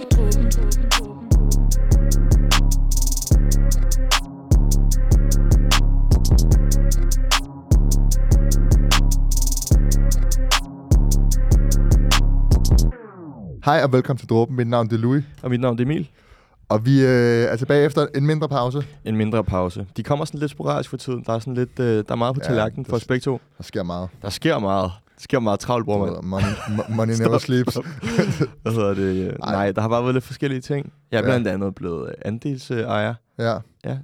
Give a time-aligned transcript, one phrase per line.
[0.00, 0.06] Hej
[13.84, 14.56] og velkommen til Dråben.
[14.56, 15.24] Mit navn er Louis.
[15.42, 16.08] Og mit navn er Emil.
[16.68, 18.82] Og vi øh, er tilbage efter en mindre pause.
[19.04, 19.86] En mindre pause.
[19.96, 21.24] De kommer sådan lidt sporadisk for tiden.
[21.26, 23.40] Der er sådan lidt, øh, der er meget på Ja, tallerkenen for os begge to.
[23.58, 24.08] Der sker meget.
[24.22, 24.90] Der sker meget.
[25.20, 26.24] Sker meget travlt, bror, mand.
[26.24, 27.74] Money, mo- money never sleeps.
[28.62, 29.02] Hvad hedder det?
[29.26, 29.52] øh, Ej.
[29.52, 30.92] Nej, der har bare været lidt forskellige ting.
[31.10, 31.26] Jeg er Ja.
[31.26, 33.14] blandt andet blevet øh, andelsejer.
[33.38, 33.96] Ja, Ja, Ja.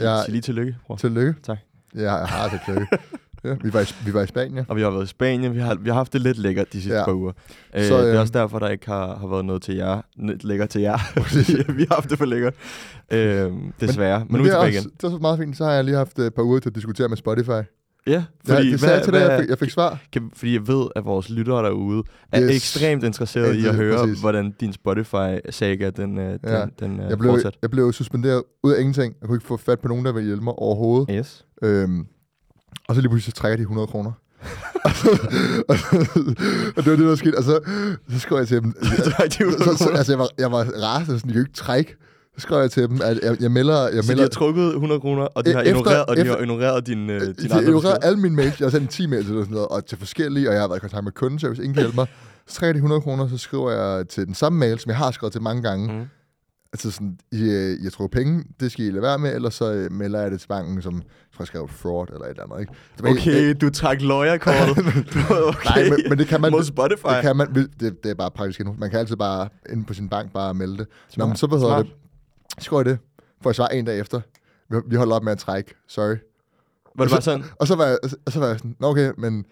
[0.00, 0.22] ja.
[0.22, 0.96] Sig lige tillykke, bror.
[0.96, 1.34] tillykke.
[1.42, 1.58] Tak.
[1.94, 2.98] Ja, jeg har det tillykke.
[3.44, 4.64] ja, vi, var i, vi var i Spanien.
[4.68, 5.54] Og vi har været i Spanien.
[5.54, 6.98] Vi har, vi har haft det lidt lækkert de sidste Ja.
[6.98, 7.04] ja.
[7.04, 7.32] par uger.
[7.74, 9.74] Øh, Så, så, det øh, er også derfor, der ikke har, har været noget til
[9.74, 10.00] jer.
[10.16, 10.98] Lidt lækkert til jer.
[11.78, 12.54] Vi har haft det for lækkert.
[13.12, 14.18] Øh, desværre.
[14.18, 14.90] Men, men nu er vi er tilbage også, igen.
[14.96, 15.56] det er så meget fint.
[15.56, 17.62] Så har jeg lige haft et par uger til at diskutere med Spotify.
[18.08, 19.98] Ja, Fordi, ja, det sagde jeg til dig, jeg fik, jeg fik svar.
[20.12, 22.48] kan, fordi jeg ved, at vores lyttere derude er Yes.
[22.50, 22.56] yes.
[22.56, 24.20] ekstremt interesserede i Ja, at høre, præcis.
[24.20, 26.60] hvordan din Spotify-saga, den, øh, Ja.
[26.60, 27.56] den, den øh, Jeg blev, fortsat.
[27.62, 29.14] jeg blev suspenderet ud af ingenting.
[29.20, 31.08] Jeg kunne ikke få fat på nogen, der ville hjælpe mig overhovedet.
[31.18, 31.44] Yes.
[31.62, 32.06] Øhm,
[32.88, 34.12] og så lige pludselig trækker de 100 kroner.
[35.68, 35.74] og,
[36.84, 37.38] det var det, der skete.
[37.38, 37.60] Og så,
[38.10, 38.74] så skrev jeg til dem...
[38.82, 38.94] Så
[39.64, 41.96] så, så, altså, jeg var, jeg var rasende, sådan, de kan jo ikke trække.
[42.38, 43.82] Så skrev jeg til dem, at jeg, jeg melder...
[43.82, 46.20] Jeg Så de melder har trukket 100 kroner, og de har Efter- ignoreret, og de
[46.20, 47.94] efter- har ignoreret din, øh, din de ignorerede beskeder.
[48.02, 48.60] alle mine mails.
[48.60, 50.78] Jeg har sendt 10 mails eller sådan noget, og til forskellige, og jeg har været
[50.78, 52.06] i kontakt med kundeservice, ingen kan hjælpe mig.
[52.46, 55.10] Så trækker de 100 kroner, så skriver jeg til den samme mail, som jeg har
[55.10, 55.92] skrevet til mange gange.
[55.92, 56.04] Mm.
[56.72, 59.72] Altså sådan, I, øh, jeg tror penge, det skal I lade være med, ellers så
[59.72, 61.02] øh, melder jeg det til banken, som jeg
[61.36, 62.60] tror, jeg skrev fraud eller et eller andet.
[62.60, 62.72] Ikke?
[62.96, 64.78] Det var ikke- Okay, du trak lawyer-kortet.
[65.48, 65.80] okay.
[65.80, 66.50] Nej, men, men det kan man...
[66.52, 67.06] Mod Spotify.
[67.14, 68.74] Det kan man, det, det er bare praktisk endnu.
[68.78, 70.86] Man kan altid bare inde på sin bank bare melde det.
[71.16, 71.38] Nå, men Smart.
[71.38, 71.86] så hvad hedder Smart.
[71.86, 71.92] det?
[72.58, 72.98] Jeg det,
[73.42, 74.20] for jeg svarer en dag efter.
[74.70, 75.74] Vi, vi holder op med at trække.
[75.88, 76.16] Sorry.
[76.94, 77.44] Var det bare sådan?
[77.58, 79.44] Og så var jeg, og så var jeg sådan, Nå, okay, men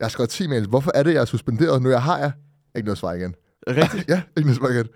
[0.00, 0.66] jeg har skrevet 10 mails.
[0.66, 1.82] Hvorfor er det, jeg er suspenderet?
[1.82, 2.32] Nu jeg har jeg
[2.74, 3.34] ikke noget svar igen.
[3.68, 4.08] Rigtigt?
[4.08, 4.88] ja, ikke noget svar igen.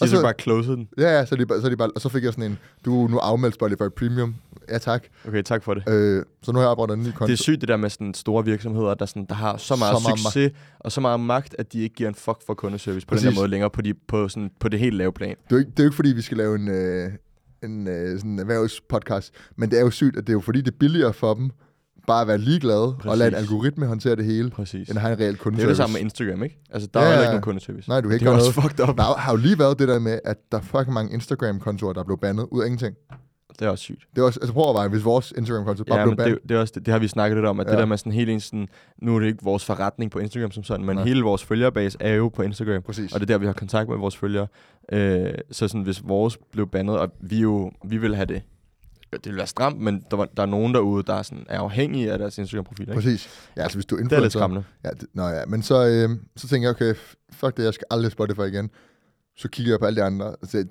[0.00, 0.88] De Og har så- bare closed den.
[0.98, 3.08] Ja, ja, så, de, så, de bare, og så fik jeg sådan en, du er
[3.08, 4.34] nu afmeldt Spotify Premium.
[4.68, 5.04] Ja, tak.
[5.28, 5.88] Okay, tak for det.
[5.88, 7.26] Øh, så nu har jeg oprettet en ny konto.
[7.26, 9.96] Det er sygt det der med sådan store virksomheder, der, sådan, der har så meget,
[9.96, 12.54] Så meget så succes og så meget magt, at de ikke giver en fuck for
[12.54, 15.28] kundeservice på den her måde længere på, de, på, sådan, på det helt lave plan.
[15.28, 17.10] Det er jo ikke, det er jo ikke fordi, vi skal lave en, øh,
[17.64, 20.68] en øh, sådan erhvervspodcast, men det er jo sygt, at det er jo fordi, det
[20.72, 21.50] er billigere for dem
[22.06, 23.50] bare at være ligeglade og lade en Præcis.
[23.50, 24.88] algoritme håndtere det hele, Præcis.
[24.88, 25.68] end at have en reel Det er kundeservice.
[25.68, 26.58] det samme med Instagram, ikke?
[26.70, 27.88] Altså, der Ja, er jo ikke nogen kundeservice.
[27.88, 28.70] Nej, du kan ikke det er også noget.
[28.72, 28.96] fucked up.
[28.96, 32.00] Der har jo lige været det der med, at der er fucking mange Instagram-kontorer, der
[32.00, 32.96] er blevet bandet ud af ingenting.
[33.58, 33.98] Det er også sygt.
[34.14, 36.32] Det er også, altså prøv at overveje, hvis vores Instagram-konto bare Ja, blev det, bandet.
[36.32, 37.70] jo- det, er også, det, det har vi snakket lidt om, at ja.
[37.70, 38.68] Det der med sådan helt en sådan,
[39.02, 41.04] nu er det ikke vores forretning på Instagram som sådan, men Nej.
[41.04, 42.82] hele vores følgerbase er jo på Instagram.
[42.82, 43.12] Præcis.
[43.12, 44.46] Og det er der, vi har kontakt med vores følgere.
[44.92, 48.42] Øh, så sådan, hvis vores blev bandet, og vi jo, vi vil have det,
[49.12, 51.60] det vil være stramt, men der, var, der er nogen derude, der er, sådan, er
[51.60, 52.82] afhængige af deres Instagram-profil.
[52.82, 52.94] Ikke?
[52.94, 53.28] Præcis.
[53.56, 54.38] Ja, altså hvis du er Det er lidt influencer...
[54.38, 54.64] skræmmende.
[54.84, 56.94] Ja, det, nå ja, men så, øh, så tænker jeg, okay,
[57.32, 58.70] fuck det, jeg skal aldrig Spotify igen.
[59.36, 60.64] Så kigger jeg på alle de andre, og, siger,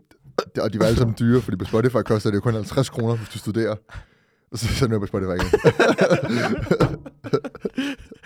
[0.58, 3.16] og de var alle sammen dyre, fordi på Spotify koster det jo kun 50 kroner,
[3.16, 3.76] hvis du studerer.
[4.52, 5.52] Og så sender jeg på Spotify igen.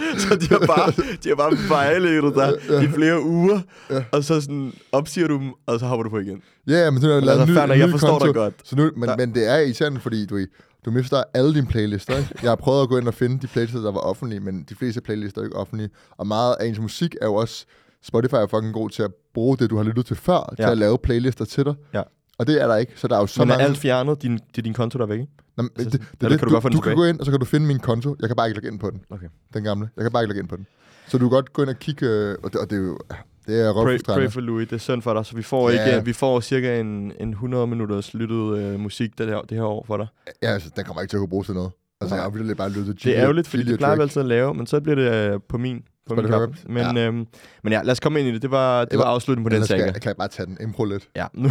[0.23, 0.91] så de har bare,
[1.23, 2.81] de har bare vejledet dig Ja.
[2.81, 4.03] i flere uger, Ja.
[4.11, 6.41] og så sådan opsiger du dem, og så hopper du på igen.
[6.67, 8.09] Ja, ja, men så har jeg Men lavet en altså, ny, en jeg ny forstår
[8.09, 8.25] konto.
[8.25, 8.53] dig godt.
[8.63, 10.39] Så nu, men, men det er irriterende, fordi du,
[10.85, 12.17] du mister alle dine playlister.
[12.17, 12.29] Ikke?
[12.41, 14.75] Jeg har prøvet at gå ind og finde de playlister, der var offentlige, men de
[14.75, 15.89] fleste playlister er ikke offentlige.
[16.17, 17.66] Og meget af ens musik er jo også...
[18.03, 20.63] Spotify er fucking god til at bruge det, du har lyttet til før, ja.
[20.66, 21.73] til at lave playlister til dig.
[21.93, 22.01] Ja.
[22.38, 23.66] Og det er der ikke, så der er jo så Men er mange...
[23.69, 25.31] alt fjernet, din, det er din konto, der er væk, ikke?
[25.57, 27.03] Nå, men det, det, eller det, kan du du, godt få den du kan gå
[27.06, 28.16] ind, og så kan du finde min konto.
[28.19, 29.01] Jeg kan bare ikke logge ind på den.
[29.09, 29.28] Okay.
[29.53, 29.90] Den gamle.
[29.96, 30.68] Jeg kan bare ikke logge ind på den.
[31.07, 32.97] Så du kan godt gå ind og kigge, øh, og det, og det er jo...
[33.47, 35.85] Det er Pray, pray for Louis, det er synd for dig, så vi får, Ja.
[35.96, 39.63] ikke, vi får cirka en, en 100 minutters lyttet øh, musik det her, det her
[39.66, 40.07] år for dig.
[40.44, 41.72] Ja, altså, den kommer ikke til at kunne bruges til noget.
[42.02, 42.23] Altså, Nej.
[42.23, 44.53] jeg virkelig bare lyttet til Det er ærgerligt, fordi det plejer vi altid at lave,
[44.53, 46.25] men så bliver det øh, på min, på min.
[46.25, 46.55] Wrapped.
[46.69, 47.07] Men, Ja.
[47.07, 47.27] øhm,
[47.63, 48.41] men ja, lad os komme ind i det.
[48.41, 49.85] Det var, det var afslutningen på den skal, saga.
[49.91, 51.09] jeg, kan jeg bare tage den impro lidt.
[51.16, 51.49] Ja, nu,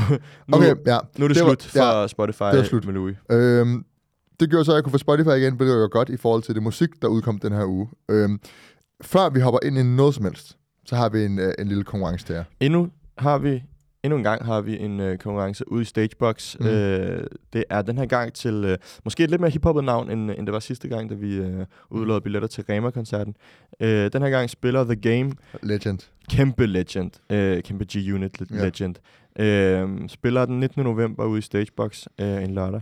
[0.49, 0.99] nu, Okay, ja.
[1.19, 2.85] nu er det, det var- slut for ja, Spotify det var slut.
[2.87, 3.17] med Louis.
[3.31, 3.85] Øhm,
[4.41, 6.55] det gjorde så, at jeg kunne få Spotify igen, hvilket var godt i forhold til
[6.55, 7.89] det musik, der udkom den her uge.
[8.11, 8.41] Øhm,
[9.03, 10.57] før vi hopper ind i noget som helst,
[10.87, 12.45] så har vi en, øh, en lille konkurrence til jer.
[12.61, 13.63] Endnu har vi
[14.05, 16.57] Endnu en gang har vi en øh, konkurrence ude i Stagebox.
[16.61, 16.67] Mm.
[16.67, 16.73] Mm.
[16.73, 20.31] Øh, det er den her gang til øh, måske et lidt mere hiphoppet navn, end,
[20.31, 23.37] end det var sidste gang, da vi øh, udlod billetter til Rema-koncerten.
[23.81, 25.99] Øh, den her gang spiller The Game Legend.
[26.31, 28.65] kæmpe legend, øh, kæmpe G-Unit le- Ja.
[28.65, 28.95] legend.
[29.39, 30.83] Øh, spiller den 19.
[30.85, 32.81] november ude i Stagebox øh, en lørdag.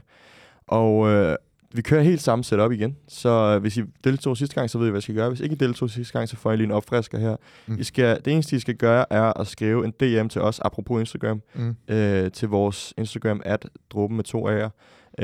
[0.66, 1.36] Og øh,
[1.74, 4.86] vi kører helt samme setup igen, så øh, hvis I deltog sidste gang, så ved
[4.86, 5.28] I, hvad I skal gøre.
[5.28, 7.36] Hvis ikke I deltog sidste gang, så får I lige en opfrisker her.
[7.66, 7.78] Mm.
[7.78, 11.00] I skal, det eneste, I skal gøre, er at skrive en DM til os, apropos
[11.00, 11.76] Instagram, Mm.
[11.88, 14.68] øh, til vores Instagram, at dråben med to A'er.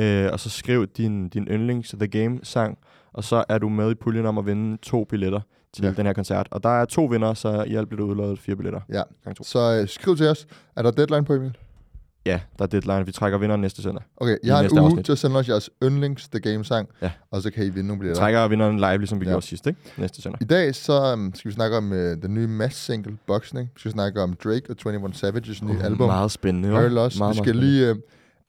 [0.01, 2.79] Øh, og så skriv din, din yndlings The Game-sang,
[3.13, 5.41] og så er du med i puljen om at vinde to billetter
[5.73, 5.91] til Ja.
[5.91, 6.49] den her koncert.
[6.51, 8.81] Og der er to vinder, så i alt bliver der udlået fire billetter.
[8.93, 9.03] Ja.
[9.43, 10.47] Så øh, skriv til os.
[10.77, 11.57] Er der deadline på, Emil?
[12.29, 13.07] Ja, der er deadline.
[13.07, 14.05] Vi trækker vinderen næste søndag.
[14.17, 15.05] Okay, jeg har en uge afsnit.
[15.05, 17.11] til at sende os jeres yndlings The Game-sang, Ja.
[17.31, 18.21] og så kan I vinde nogle billetter.
[18.23, 19.31] trækker vinderen live, ligesom vi Ja.
[19.31, 19.35] ja.
[19.35, 19.81] gjorde sidst, ikke?
[19.97, 20.43] Næste søndag.
[20.43, 23.71] I dag så um, skal vi snakke om uh, den nye Mass-single, Boxing.
[23.75, 26.07] Vi skal snakke om Drake og 21 Savages nye Uh, album.
[26.07, 26.81] Meget spændende, hva'?
[26.81, 26.93] Loss.
[26.93, 27.71] Meget, Vi meget skal spændende.
[27.71, 27.97] lige uh,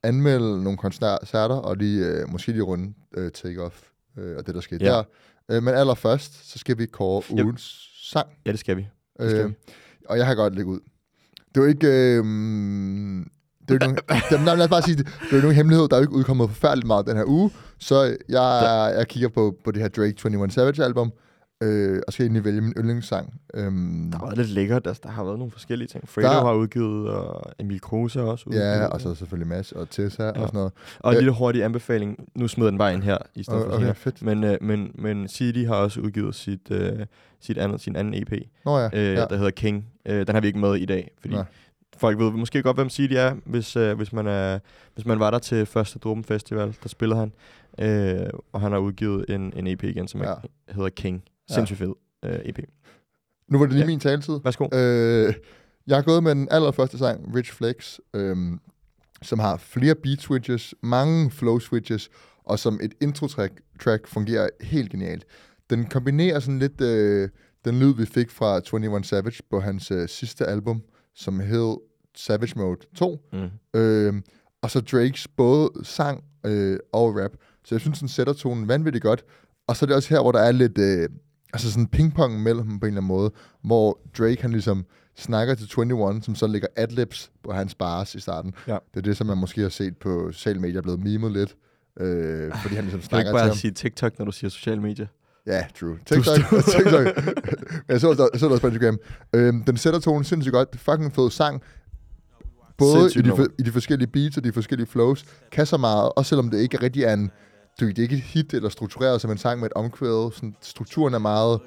[0.03, 4.61] anmelde nogle koncerter, og lige, uh, måske lige runde uh, Take-Off uh, og det, der
[4.61, 4.91] skete Ja.
[4.91, 5.57] der.
[5.57, 8.27] Uh, men allerførst, så skal vi kåre ugens sang.
[8.45, 8.87] Ja, det skal vi.
[9.21, 9.53] Det skal Øh, vi.
[10.09, 10.79] og jeg har godt lægge ud.
[11.55, 11.87] Det er jo ikke...
[11.87, 13.25] Øh,
[13.69, 15.05] det er ikke nogen, nej, lad os bare sige det.
[15.05, 15.87] Det er jo ikke nogen hemmelighed.
[15.87, 17.51] Der er jo ikke udkommet forfærdeligt meget den her uge.
[17.79, 21.11] Så jeg, jeg kigger på, på det her Drake 21 Savage album.
[21.63, 23.33] Øh, og skal egentlig vælge min yndlingssang.
[23.53, 24.87] Øhm, Der har været lidt lækkert.
[24.87, 26.09] Altså, der har været nogle forskellige ting.
[26.09, 28.65] Fredo Der- har udgivet, og Emil Kruse også udgivet.
[28.65, 30.29] ja, og så selvfølgelig Mads og Tessa ja.
[30.29, 30.71] og sådan noget.
[30.99, 32.17] Og en Øh, lille hurtig anbefaling.
[32.35, 34.21] Nu smider den bare ind her, i stedet for Okay, fedt.
[34.21, 36.91] Men, øh, men, men CD har også udgivet sit, øh,
[37.41, 38.31] sit andet, sin anden EP,
[38.65, 39.25] Nå ja, øh, ja.
[39.25, 39.85] der hedder King.
[40.05, 41.43] Øh, den har vi ikke med i dag, fordi Nej.
[41.99, 44.59] Folk ved måske godt, hvem CD er, hvis, øh, hvis, man er,
[44.93, 47.31] hvis man var der til første Dråben Festival, der spillede han.
[47.79, 50.29] Øh, og han har udgivet en, en EP igen, som Ja.
[50.29, 50.35] ja.
[50.73, 51.23] hedder King.
[51.51, 51.93] Sindssygt fed
[52.25, 52.59] øh, EP.
[53.47, 53.87] Nu var det lige Ja.
[53.87, 54.39] min taletid.
[54.43, 54.67] Værsgo.
[54.73, 55.33] Øh,
[55.87, 58.59] jeg har gået med den allerførste sang, Rich Flex, øhm,
[59.21, 62.09] som har flere beat switches, mange flow switches,
[62.43, 63.53] og som et intro-track
[63.83, 65.25] track fungerer helt genialt.
[65.69, 67.29] Den kombinerer sådan lidt øh,
[67.65, 70.81] den lyd, vi fik fra 21 Savage på hans øh, sidste album,
[71.15, 71.77] som hed
[72.15, 73.79] Savage Mode 2, Mm.
[73.79, 74.13] øh,
[74.61, 77.31] og så Drakes både sang øh, og rap.
[77.65, 79.23] Så jeg synes, den sætter tonen vanvittigt godt.
[79.67, 81.09] Og så er det også her, hvor der er lidt øh,
[81.53, 83.31] altså sådan pingpong mellem dem på en eller anden måde,
[83.63, 84.85] hvor Drake han ligesom
[85.17, 88.53] snakker til 21, som så lægger adlibs på hans bars i starten.
[88.67, 88.73] Ja.
[88.93, 91.55] Det er det, som man måske har set på sociale medier, er blevet memet lidt.
[91.99, 93.55] Øh, fordi han ligesom Kan du ikke snakker til bare ham.
[93.55, 95.07] sige TikTok, når du siger sociale medier?
[95.47, 95.97] Ja, true.
[96.05, 96.35] TikTok.
[96.77, 97.25] TikTok.
[97.25, 98.97] Men jeg så, det også på Instagram.
[99.33, 100.71] Øhm, den sætter tonen sindssygt godt.
[100.73, 101.61] Det er fucking fed sang.
[102.79, 105.25] Både i de, for- i de forskellige beats og de forskellige flows.
[105.51, 107.31] Kan så meget, også selvom det ikke rigtig er en...
[107.79, 110.31] Det er ikke et hit eller struktureret som en sang med et omkvæd.
[110.33, 111.59] Sådan, strukturen er meget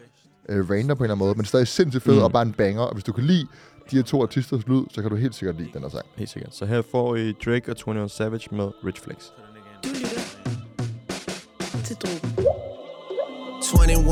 [0.48, 2.18] øh, random på en eller anden måde, men stadig sindssygt fed Mm.
[2.18, 2.24] mm.
[2.24, 2.82] og bare en banger.
[2.82, 3.46] Og hvis du kan lide
[3.90, 6.06] de her to artisters lyd, så kan du helt sikkert lide den her sang.
[6.16, 6.54] Helt sikkert.
[6.56, 9.16] Så her får I Drake og 21 Savage med Rich Flex.
[9.84, 10.20] Du lytter
[11.84, 12.46] til Drogen.
[13.88, 14.06] 21,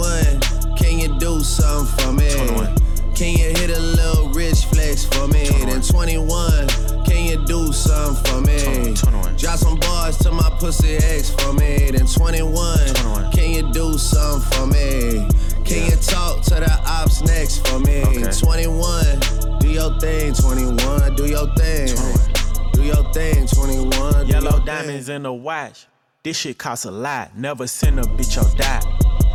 [0.78, 2.26] can you do something for me?
[2.26, 2.89] 21.
[3.20, 5.44] Can you hit a little rich flex for me?
[5.44, 6.68] Then 21,
[7.04, 8.94] can you do something for me?
[8.94, 9.36] 21.
[9.36, 11.90] Drop some bars to my pussy ex for me.
[11.90, 13.32] Then 21, 21.
[13.32, 15.28] can you do something for me?
[15.66, 18.02] Can you talk to the ops next for me?
[18.04, 18.32] Okay.
[18.32, 21.88] 21, do your thing, 21, do your thing.
[21.88, 22.72] 21.
[22.72, 24.28] Do your thing, 21.
[24.28, 25.16] Yellow diamonds thing.
[25.16, 25.86] in the watch.
[26.22, 27.36] This shit costs a lot.
[27.36, 28.80] Never send a bitch or die.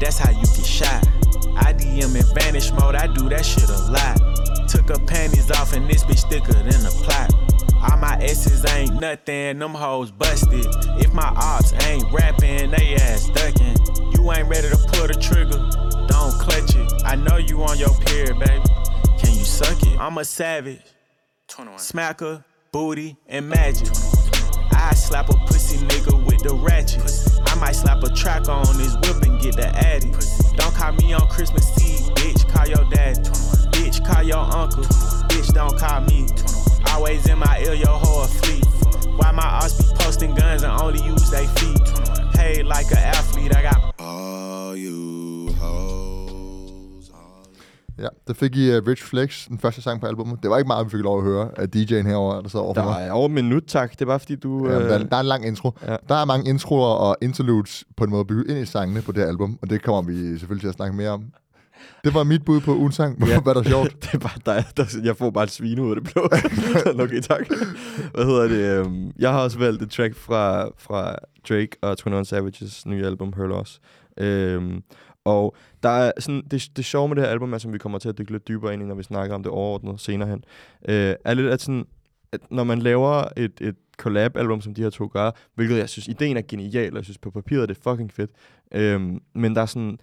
[0.02, 1.15] That's how you get shot.
[1.58, 2.96] I DM in vanish mode.
[2.96, 4.70] I do that shit a lot.
[4.70, 7.34] Took her panties off and this bitch thicker than a plot.
[7.76, 9.60] All my S's ain't nothing.
[9.60, 10.66] Them hoes busted.
[11.00, 13.76] If my ops ain't rapping, they ass ducking.
[14.14, 15.58] You ain't ready to pull the trigger.
[16.08, 17.04] Don't clutch it.
[17.06, 18.64] I know you on your period, baby.
[19.20, 20.00] Can you suck it?
[20.00, 20.82] I'm a savage.
[21.48, 21.80] 21.
[21.80, 23.90] Smacker, booty, and magic.
[24.72, 27.35] I slap a pussy nigga with the ratchet.
[27.56, 30.12] I might slap a track on his whip and get the addy.
[30.58, 32.46] Don't call me on Christmas Eve, bitch.
[32.50, 33.16] Call your dad.
[33.72, 34.84] Bitch, call your uncle.
[35.30, 36.28] Bitch, don't call me.
[36.92, 38.66] Always in my ear, your whole fleet.
[39.16, 41.80] Why my ass be posting guns and only use they feet?
[42.34, 44.35] Paid like an athlete, I got oh.
[48.00, 50.40] Ja, der fik I uh, Rich Flex, den første sang på albumet.
[50.44, 52.74] Det var ikke meget, vi fik lov at høre af DJ'en herovre, der sad over
[52.74, 53.92] Der er over en minut, tak.
[53.92, 54.70] Det er bare fordi, du...
[54.70, 55.72] Ja, øh, der, der er en lang intro.
[55.88, 55.96] ja.
[56.10, 59.22] Der er mange introer og interludes på en måde bygget ind i sangene på det
[59.22, 61.24] her album, og det kommer vi selvfølgelig til at snakke mere om.
[62.04, 63.28] Det var mit bud på ugens sang.
[63.28, 63.40] Ja.
[63.46, 64.04] var det sjovt?
[64.04, 66.30] det er bare dig, der, jeg får bare et svine ud af det blå.
[67.04, 67.48] okay, tak.
[68.14, 68.86] Hvad hedder det?
[68.86, 71.16] øhm, Jeg har også valgt et track fra, fra
[71.50, 73.80] Drake og 21 Savages nye album, Her Loss.
[74.18, 74.82] Øhm,
[75.26, 78.00] og der er sådan, det, det sjove med det her album, er, som vi kommer
[78.00, 80.44] til at dykke lidt dybere ind i, når vi snakker om det overordnet senere hen,
[80.90, 81.86] øh, er lidt at sådan,
[82.32, 86.08] at når man laver et, et collab-album, som de her to gør, hvilket jeg synes,
[86.08, 88.32] ideen er genial, og jeg synes på papiret er det fucking fedt,
[88.72, 89.02] øh,
[89.34, 89.98] men der er sådan,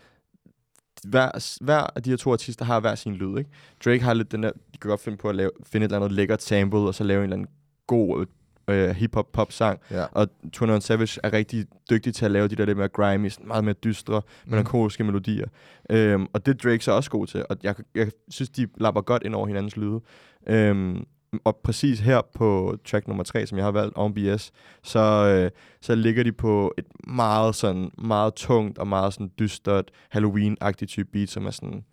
[1.04, 3.50] hver, hver af de her to artister har hver sin lyd, ikke?
[3.84, 6.04] Drake har lidt den der, de kan godt finde på at lave, finde et eller
[6.04, 7.48] andet lækkert sample, og så lave en eller anden
[7.86, 8.26] god
[8.68, 9.80] øh, hip-hop-pop-sang.
[9.90, 10.04] Ja.
[10.12, 13.48] Og 21 Savage er rigtig dygtig til at lave de der lidt mere grimy, sådan
[13.48, 15.46] meget mere dystre, melankoliske melodier.
[15.90, 19.00] Øhm, og det er Drake så også god til, og jeg, jeg synes, de lapper
[19.00, 20.00] godt ind over hinandens lyde.
[20.46, 21.04] Øhm,
[21.44, 24.52] og præcis her på track nummer 3, som jeg har valgt, On BS,
[24.82, 25.50] så, øh,
[25.80, 31.08] så ligger de på et meget sådan, meget tungt og meget sådan dystert Halloween-agtigt type
[31.12, 31.84] beat, som er sådan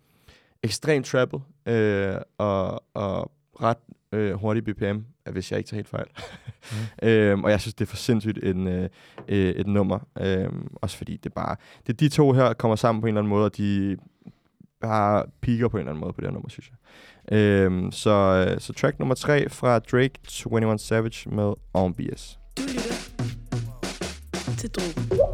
[0.62, 3.76] ekstremt trappet øh, og, og ret
[4.12, 4.98] øh, hurtig BPM,
[5.30, 6.06] hvis jeg ikke tager helt fejl.
[6.72, 7.08] Mm.
[7.08, 8.88] øhm, og jeg synes, det er for sindssygt en, øh,
[9.28, 9.98] øh, et nummer.
[10.20, 11.56] Øhm, også fordi det bare...
[11.86, 13.96] Det de to her kommer sammen på en eller anden måde, og de
[14.80, 17.38] bare piker på en eller anden måde på det her nummer, synes jeg.
[17.38, 20.14] Øhm, så, øh, så track nummer tre fra Drake
[20.46, 21.54] 21 Savage med
[21.94, 22.38] BS.
[22.56, 23.10] Du lytter
[24.58, 25.29] til Drogen.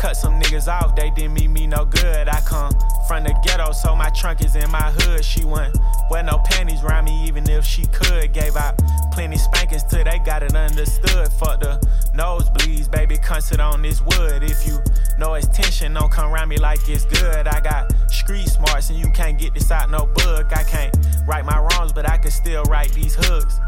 [0.00, 2.26] Cut some niggas off, they didn't mean me no good.
[2.26, 2.72] I come
[3.06, 5.22] from the ghetto, so my trunk is in my hood.
[5.22, 5.76] She wouldn't
[6.10, 8.32] wear no panties around me, even if she could.
[8.32, 8.80] Gave out
[9.12, 11.30] plenty spankings till they got it understood.
[11.34, 11.78] Fuck the
[12.14, 14.42] nosebleeds, baby, come on this wood.
[14.42, 14.78] If you
[15.18, 17.46] know it's tension, don't come around me like it's good.
[17.46, 20.46] I got street smarts, and you can't get this out no book.
[20.56, 23.60] I can't right my wrongs, but I can still write these hooks.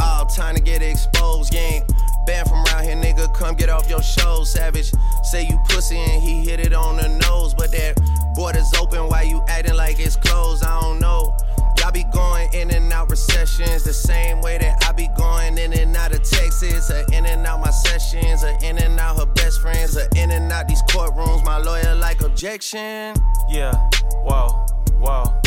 [0.00, 1.84] All time to get exposed, ain't
[2.26, 3.32] banned from around here, nigga.
[3.34, 4.92] Come get off your show, savage.
[5.22, 7.98] Say you pussy and he hit it on the nose, but that
[8.34, 9.08] border's open.
[9.08, 10.64] Why you acting like it's closed?
[10.64, 11.36] I don't know.
[11.78, 15.72] Y'all be going in and out recessions the same way that I be going in
[15.72, 19.26] and out of Texas, or in and out my sessions, or in and out her
[19.26, 21.44] best friends, or in and out these courtrooms.
[21.44, 23.14] My lawyer like objection.
[23.48, 23.74] Yeah,
[24.22, 24.66] whoa,
[24.98, 25.40] whoa.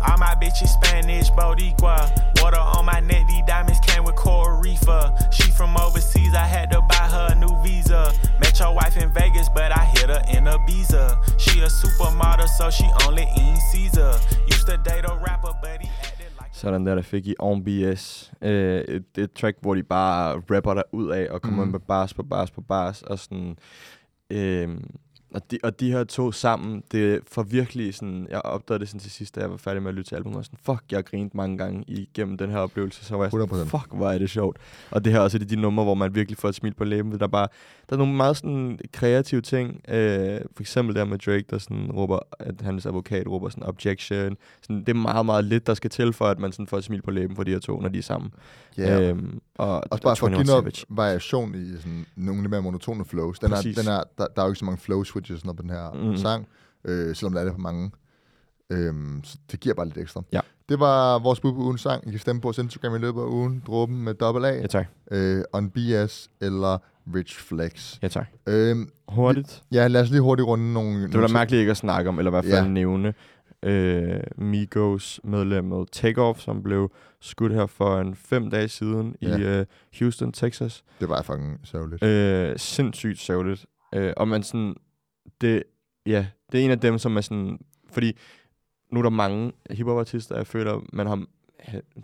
[0.00, 1.98] All my bitches Spanish, Boricua.
[2.42, 5.02] Water on my neck, these diamonds came with Coral Reefer.
[5.32, 8.12] She from overseas, I had to buy her a new visa.
[8.40, 11.04] Met your wife in Vegas, but I hit her in Ibiza.
[11.38, 14.12] She a supermodel, so she only eat Caesar.
[14.54, 15.88] Used to date a rapper, but he.
[16.52, 18.32] Sådan der, der fik I On BS.
[18.42, 21.68] Øh, et, et track, hvor de bare rapper der ud af og kommer Mm.
[21.68, 21.72] mm.
[21.72, 23.02] med bars på bars på bars.
[23.02, 23.56] Og, sådan,
[24.30, 24.68] øh,
[25.34, 28.26] og, de, og de her to sammen, det får virkelig sådan...
[28.30, 30.38] Jeg opdagede det sådan til sidst, da jeg var færdig med at lytte til albumet.
[30.38, 33.04] Og sådan, fuck, jeg har grint mange gange igennem den her oplevelse.
[33.04, 33.64] Så var jeg sådan, 100%.
[33.64, 34.56] fuck, hvor er det sjovt.
[34.90, 36.74] Og det her er også et af de numre, hvor man virkelig får et smil
[36.74, 37.12] på læben.
[37.12, 37.48] Der er, bare,
[37.88, 39.80] der er nogle meget sådan kreative ting.
[39.88, 44.36] Øh, for eksempel der med Drake, der sådan råber, at hans advokat råber sådan objection.
[44.62, 46.84] Sådan, det er meget, meget lidt, der skal til for, at man sådan får et
[46.84, 48.30] smil på læben for de her to, når de er sammen.
[48.78, 49.00] Ja.
[49.00, 52.62] Øhm, og, Også bare for at 21 give noget variation i sådan, nogle lidt mere
[52.62, 53.38] monotone flows.
[53.38, 53.76] Den er, Præcis.
[53.76, 55.92] den er, der, der er jo ikke så mange flow switches sådan på den her
[55.92, 56.16] mm.
[56.16, 56.48] sang,
[56.84, 57.90] øh, selvom der er det på mange.
[58.72, 60.22] Øhm, så det giver bare lidt ekstra.
[60.32, 60.40] Ja.
[60.68, 62.06] Det var vores bud på ugens sang.
[62.08, 63.62] I kan stemme på vores Instagram i løbet af ugen.
[63.66, 64.48] Dråben med dobbelt A.
[64.54, 64.86] Ja, tak.
[65.10, 66.78] øh, On BS eller
[67.14, 67.98] Rich Flex.
[68.02, 68.26] Ja, tak.
[68.48, 69.62] Øhm, Hurtigt.
[69.72, 71.02] ja, lad os lige hurtigt runde nogle...
[71.06, 72.68] Det var da mærkeligt ikke at snakke om, eller i hvert fald ja.
[72.68, 73.14] nævne
[73.62, 79.36] øh, Migos medlemmet Takeoff, som blev skudt her for en fem dage siden Ja.
[79.36, 79.66] i øh,
[79.98, 80.84] Houston, Texas.
[81.00, 82.02] Det var fucking sørgeligt.
[82.02, 83.66] Øh, sindssygt sørgeligt.
[83.94, 84.74] Øh, og man sådan,
[85.40, 85.62] det,
[86.06, 87.58] ja, det er en af dem, som er sådan,
[87.92, 88.16] fordi
[88.90, 91.24] nu er der mange hiphop-artister, jeg føler, man har,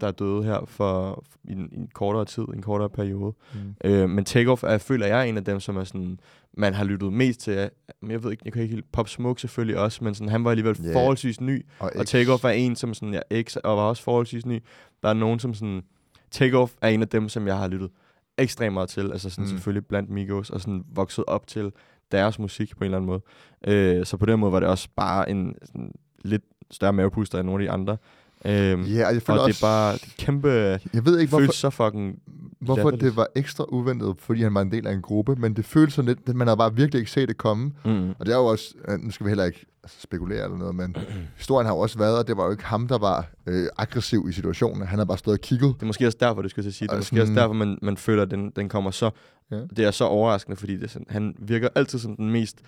[0.00, 3.34] der er døde her for i en, en kortere tid, en kortere periode.
[3.54, 3.74] Mm.
[3.90, 6.18] Øh, men Takeoff er, føler jeg er en af dem, som er sådan,
[6.56, 7.70] man har lyttet mest til.
[8.00, 8.92] Men jeg ved ikke, jeg kan ikke helt...
[8.92, 10.84] Pop Smoke selvfølgelig også, men sådan, han var alligevel Ja.
[10.84, 10.92] yeah.
[10.92, 11.66] forholdsvis ny.
[11.78, 14.62] Og X- Takeoff er en, som sådan, jeg X, og var også forholdsvis ny.
[15.02, 15.82] Der er nogen, som sådan...
[16.30, 17.90] Takeoff er en af dem, som jeg har lyttet
[18.38, 19.12] ekstremt meget til.
[19.12, 19.48] Altså sådan mm.
[19.48, 21.72] selvfølgelig blandt Migos, og sådan vokset op til
[22.12, 23.22] deres musik på en eller anden måde.
[23.66, 25.92] Øh, så på den måde var det også bare en sådan,
[26.24, 27.96] lidt større mavepuster end nogle af de andre.
[28.44, 29.66] Øhm, Ja, og jeg føler og det også...
[29.66, 30.48] er bare det er kæmpe...
[30.94, 32.18] Jeg ved ikke, hvorfor, Føles så fucking...
[32.60, 33.02] hvorfor latterligt.
[33.02, 35.94] det var ekstra uventet, fordi han var en del af en gruppe, men det føles
[35.94, 37.72] sådan lidt, man har bare virkelig ikke set det komme.
[37.84, 38.10] Mm.
[38.18, 40.74] Og det er jo også, øh, nu skal vi heller ikke altså, spekulere eller noget,
[40.74, 40.96] men
[41.36, 44.26] historien har jo også været, at det var jo ikke ham, der var øh, aggressiv
[44.28, 44.86] i situationen.
[44.86, 45.74] Han har bare stået og kigget.
[45.74, 46.86] Det er måske også derfor, det skulle jeg at sige.
[46.88, 49.10] Det er Og måske også sådan- derfor, man, man føler, at den, den kommer så...
[49.50, 49.56] Ja.
[49.76, 52.58] Det er så overraskende, fordi det er sådan, han virker altid som den mest...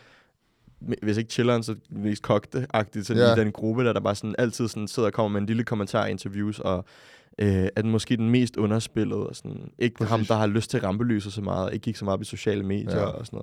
[1.02, 3.34] Hvis ikke chilleren, så mest kogte-agtigt sådan ja.
[3.34, 5.64] i den gruppe, der, der bare sådan altid sådan sidder og kommer med en lille
[5.64, 6.84] kommentar i interviews, og
[7.38, 10.10] øh, er den måske den mest underspillede, og sådan, ikke Præcis.
[10.10, 12.24] ham, der har lyst til rampelyset så meget, og ikke gik så meget op i
[12.24, 13.04] sociale medier Ja.
[13.04, 13.40] og sådan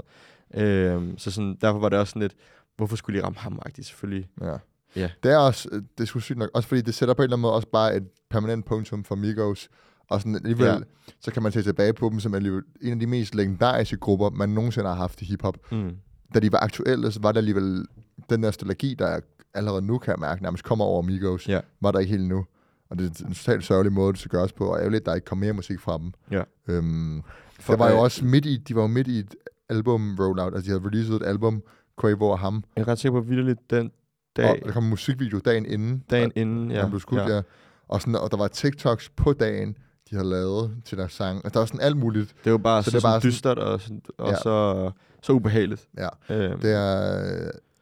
[0.53, 1.01] noget.
[1.03, 2.33] Øh, så sådan, derfor var det også sådan lidt,
[2.77, 4.27] hvorfor skulle de ramme ham-agtigt, selvfølgelig.
[4.41, 4.53] Ja.
[4.95, 5.09] Ja.
[5.23, 7.23] Det er også, øh, det er sgu sygt nok, også fordi det sætter på en
[7.23, 9.69] eller anden måde også bare et permanent punktum for Migos.
[10.09, 10.73] Og sådan alligevel, ja.
[10.73, 10.79] Ja.
[11.21, 14.29] så kan man se tilbage på dem som alligevel en af de mest legendariske grupper,
[14.29, 15.57] man nogensinde har haft i hiphop.
[15.71, 15.95] Mm.
[16.33, 17.85] Da de var aktuelle, så var der alligevel
[18.29, 19.19] den nostalgi, der
[19.53, 21.59] allerede nu kan jeg mærke, nærmest kommer over Migos, Ja.
[21.81, 22.45] var der ikke helt nu.
[22.89, 25.15] Og det er en totalt sørgelig måde, det skal gøres på, og ærgerligt, at der
[25.15, 26.11] ikke kom mere musik fra dem.
[26.31, 26.43] Ja.
[26.67, 27.21] Øhm,
[27.59, 29.35] For, var jo også midt i, de var jo midt i et
[29.69, 31.63] album rollout, altså de havde releaset et album,
[32.01, 33.91] Quavo og ham, Jeg er ret sikker på, at den
[34.37, 34.49] dag.
[34.49, 37.35] og der kom en musikvideo dagen inden, dagen inden, ja, han blev skudt, ja.
[37.35, 37.41] ja.
[37.87, 39.77] Og, sådan, og der var TikToks på dagen,
[40.11, 41.35] de havde lavet til deres sang.
[41.37, 42.35] Altså, der var sådan alt muligt.
[42.39, 44.35] Det er jo bare Så så, det så er bare dystert og, sådan, og Ja.
[44.35, 44.91] så,
[45.21, 45.87] så ubehageligt.
[45.97, 46.07] Ja.
[46.29, 47.21] Øhm, Det er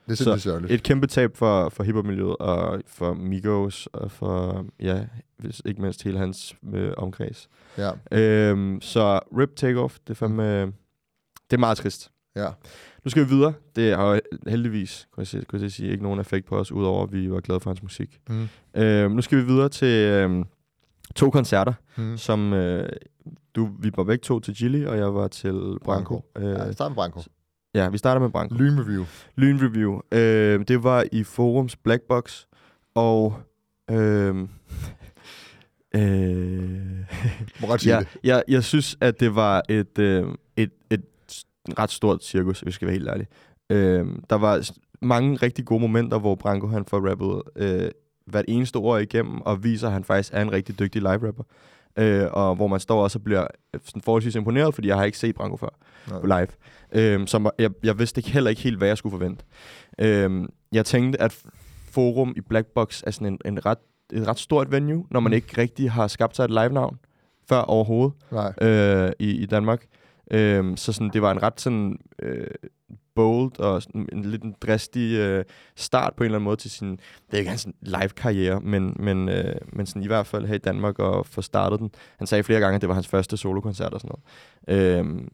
[0.07, 0.74] Det er Så sindssygt sørgeligt.
[0.74, 5.05] Et kæmpe tab for, for hiphop-miljøet og for Migos og for, ja,
[5.38, 7.50] hvis ikke mindst hele hans øh, omkreds.
[7.77, 10.71] Ja, Øhm, så Rip Takeoff, det er fandme, det
[11.51, 12.12] er meget trist.
[12.36, 12.48] ja.
[13.05, 13.53] Nu skal vi videre.
[13.75, 17.03] Det har heldigvis, kunne jeg, sige, kunne jeg sige, ikke nogen effekt på os, udover
[17.03, 18.19] at vi var glade for hans musik.
[18.29, 18.48] Mm.
[18.81, 20.43] Øhm, nu skal vi videre til øhm,
[21.15, 22.17] to koncerter, Mm.
[22.17, 22.89] som øh,
[23.55, 26.25] du, vi var begge to til Gilly, og jeg var til Branko.
[26.35, 27.21] Ja, Øh, start med Branko.
[27.75, 28.55] ja, vi starter med Branko.
[28.55, 29.05] Lynreview.
[29.35, 29.99] Lynreview.
[30.11, 32.45] Øh, det var i Forums Black Box,
[32.95, 33.39] og...
[33.91, 34.35] Øh,
[35.95, 36.99] øh,
[37.85, 38.07] ja, det.
[38.23, 40.25] jeg, jeg synes, at det var et, øh,
[40.57, 41.03] et, et
[41.79, 43.27] ret stort cirkus, hvis vi skal være helt ærlige.
[43.69, 44.69] Øh, der var
[45.01, 47.91] mange rigtig gode momenter, hvor Branko han får rappet øh,
[48.29, 51.43] hvert eneste ord igennem, og viser, at han faktisk er en rigtig dygtig live-rapper.
[52.00, 55.03] Øh, og hvor man står også og bliver øh, sådan forholdsvis imponeret, fordi jeg har
[55.03, 55.69] ikke set Branko før
[56.09, 56.19] Nå.
[56.19, 57.27] på live.
[57.27, 59.45] Som var- jeg, jeg vidste ikke heller ikke helt, hvad jeg skulle forvente.
[60.00, 61.43] Øhm, jeg tænkte, at
[61.91, 63.77] Forum i Black Box er sådan en, en ret,
[64.13, 65.36] et ret stort venue, når man Mm.
[65.36, 66.98] ikke rigtig har skabt sig et live-navn
[67.50, 68.53] før overhovedet Nej.
[68.62, 69.86] øh, i, i Danmark.
[70.31, 72.48] Øhm, så sådan, det var en ret sådan øh,
[73.19, 75.45] bold og sådan en lidt en dristig øh,
[75.75, 79.29] start på en eller anden måde til sin, det er ikke hans live-karriere, men, men,
[79.29, 81.91] øh, men sådan i hvert fald her i Danmark og få startet den.
[82.17, 84.11] Han sagde flere gange, at det var hans første solokoncert og sådan
[84.67, 84.99] noget.
[84.99, 85.27] Øh,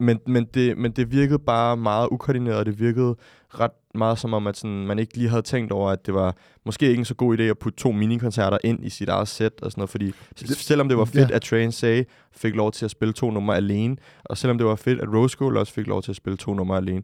[0.00, 3.16] men, men, det, men det virkede bare meget ukoordineret, det virkede
[3.48, 6.36] ret meget som om, at sådan, man ikke lige havde tænkt over, at det var
[6.64, 9.52] måske ikke en så god idé at putte to minikoncerter ind i sit eget sæt
[9.62, 11.36] og sådan noget, fordi Det- selvom det var fedt, ja.
[11.36, 14.74] at Train Say fik lov til at spille to numre alene, og selvom det var
[14.76, 17.02] fedt, at Rose Gold også fik lov til at spille to numre alene,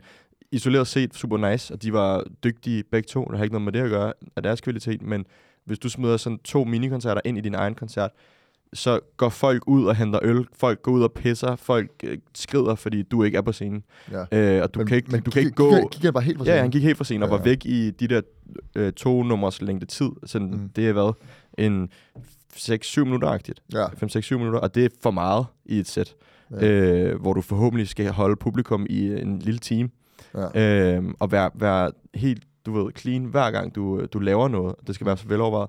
[0.52, 3.72] isoleret set super nice, og de var dygtige begge to, der har ikke noget med
[3.72, 5.26] det at gøre, af deres kvalitet, men
[5.64, 8.10] hvis du smider sådan to minikoncerter ind i din egen koncert,
[8.72, 12.74] så går folk ud og henter øl, folk går ud og pisser, folk øh, skrider,
[12.74, 13.82] fordi du ikke er på scenen.
[14.12, 14.24] Ja.
[14.56, 15.70] Øh, og du men, kan ikke, men du kan ikke gå...
[15.76, 16.60] Gik, gik bare helt for Ja, sent?
[16.60, 17.44] han gik helt for sent og Ja, var ja.
[17.50, 18.20] væk i de der
[18.74, 20.10] øh, to nummers længde tid.
[20.26, 20.54] Sådan, Mm.
[20.54, 20.68] mm.
[20.76, 21.12] Det er hvad?
[21.58, 21.88] En
[22.56, 23.62] 6-7 minutter-agtigt.
[23.72, 23.86] Ja.
[23.86, 26.14] 5-6-7 minutter, og det er for meget i et sæt,
[26.50, 26.66] Ja.
[26.66, 26.72] ja.
[27.04, 29.88] øh, hvor du forhåbentlig skal holde publikum i en lille time,
[30.54, 30.96] ja.
[30.96, 34.74] øh, og være, være helt, du ved, clean hver gang du, du laver noget.
[34.86, 35.68] Det skal være så velovervejet.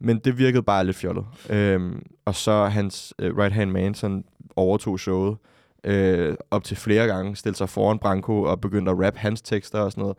[0.00, 1.24] Men det virkede bare lidt fjollet.
[1.50, 1.92] Øh,
[2.24, 4.24] og så hans øh, right-hand man sådan
[4.56, 5.36] overtog showet
[5.84, 9.78] øh, op til flere gange, stillede sig foran Branko og begyndte at rappe hans tekster
[9.80, 10.16] og sådan noget.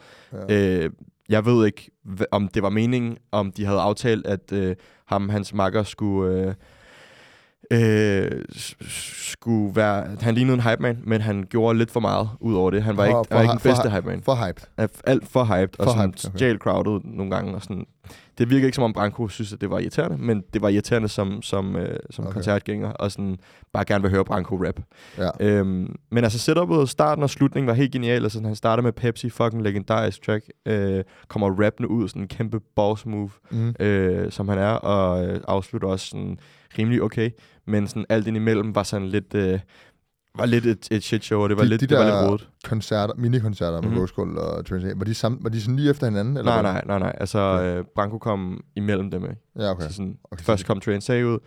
[0.50, 0.84] ja.
[0.86, 0.90] Øh,
[1.30, 1.92] jeg ved ikke,
[2.32, 6.34] om det var meningen, om de havde aftalt, at øh, ham hans makker skulle...
[6.46, 6.54] Øh,
[7.72, 8.46] øh,
[8.90, 10.08] skulle være...
[10.22, 12.84] Han lignede en hype man, men han gjorde lidt for meget ud over det.
[12.84, 14.22] Han var For- ikke, for var ikke den bedste hy- hype man.
[14.24, 14.64] For hyped.
[15.08, 16.38] Alt for hyped, og For sådan hyped, okay.
[16.38, 17.56] stjal crowded nogle gange.
[17.56, 17.86] Og sådan.
[18.40, 21.08] Det virker ikke som om Branko synes, at det var irriterende, men det var irriterende
[21.08, 22.34] som, som, øh, som Okay.
[22.34, 23.38] koncertgænger, og sådan
[23.74, 24.80] bare gerne vil høre Branko rap.
[25.18, 25.30] Ja.
[25.40, 28.24] Øhm, men altså setupet, starten og slutningen var helt genial.
[28.24, 30.46] Altså, han starter med Pepsi, fucking legendarisk track.
[30.66, 33.74] Øh, kommer rappende ud, sådan en kæmpe boss move, Mm.
[33.80, 36.38] øh, som han er, og øh, afslutter også sådan
[36.78, 37.30] rimelig okay.
[37.68, 39.34] Men sådan alt indimellem var sådan lidt...
[39.34, 39.60] Øh,
[40.40, 42.30] var lidt et, et shit show, og det var, De- lidt, de det var lidt
[42.32, 42.50] rodet.
[42.64, 44.00] Koncerter, minikoncerter med Mhm.
[44.00, 46.38] Rose Gold og Trans var de, sammen, var de sådan lige efter hinanden?
[46.38, 47.16] Eller Nej, nej, nej, nej.
[47.20, 49.36] Altså, øh, Branko kom imellem dem, ikke?
[49.60, 49.88] Ja, okay.
[49.88, 50.44] Så sådan, okay.
[50.44, 51.38] Først kom Train Say ud,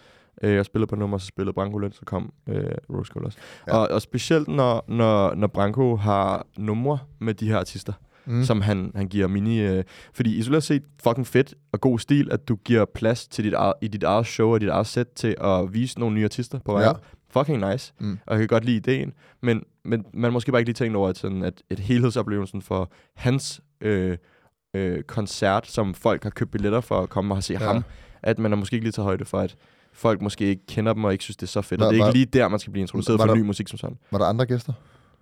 [0.42, 3.38] øh, jeg spillede på nummer, så spillede Branko lidt, så kom øh, Rose Gold også.
[3.66, 3.76] Ja.
[3.76, 3.82] Ja.
[3.82, 7.92] Og, og specielt når, når, når Branko har numre med de her artister,
[8.26, 8.44] Mm.
[8.44, 9.60] som han, han giver mini...
[9.60, 13.54] Øh, fordi isoleret set, fucking fedt og god stil, at du giver plads til dit
[13.80, 16.72] i dit eget show og dit eget sæt til at vise nogle nye artister på
[16.72, 16.92] vej Ja.
[17.32, 17.92] Fucking nice.
[17.98, 18.18] Mm.
[18.26, 19.12] Og jeg kan godt lide ideen.
[19.42, 22.90] Men, men man måske bare ikke lige tænkt over, at, sådan, at et helhedsoplevelsen for
[23.16, 24.16] hans øh,
[24.74, 27.58] øh, koncert, som folk har købt billetter for at komme og se Ja.
[27.58, 27.84] ham,
[28.22, 29.56] at man har måske ikke lige taget højde for, at
[29.92, 31.80] folk måske ikke kender dem og ikke synes, det er så fedt.
[31.80, 33.40] Var- og det er var- ikke lige der, man skal blive introduceret var for der-
[33.40, 33.98] ny musik som sådan.
[34.10, 34.72] Var der andre gæster?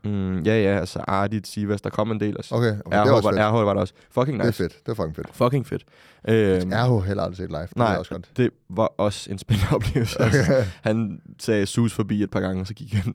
[0.05, 2.37] Mm, ja, ja, altså Ardit, Sivas, der kom en del.
[2.37, 2.55] Altså.
[2.55, 2.99] Okay, okay.
[2.99, 3.43] det RH, også var, fedt.
[3.63, 3.95] RH var der også.
[4.11, 4.63] Fucking Det er nice.
[4.63, 4.73] fedt.
[4.87, 5.29] Det er fucking fedt.
[5.33, 5.85] Fucking fedt.
[6.29, 7.61] Øhm, Jeg har heller aldrig set live.
[7.61, 7.95] Det nej.
[7.95, 8.31] er også godt.
[8.37, 10.21] det var også en spændende oplevelse.
[10.23, 10.65] Altså, Okay.
[10.83, 13.15] han sagde sus forbi et par gange, og så gik han.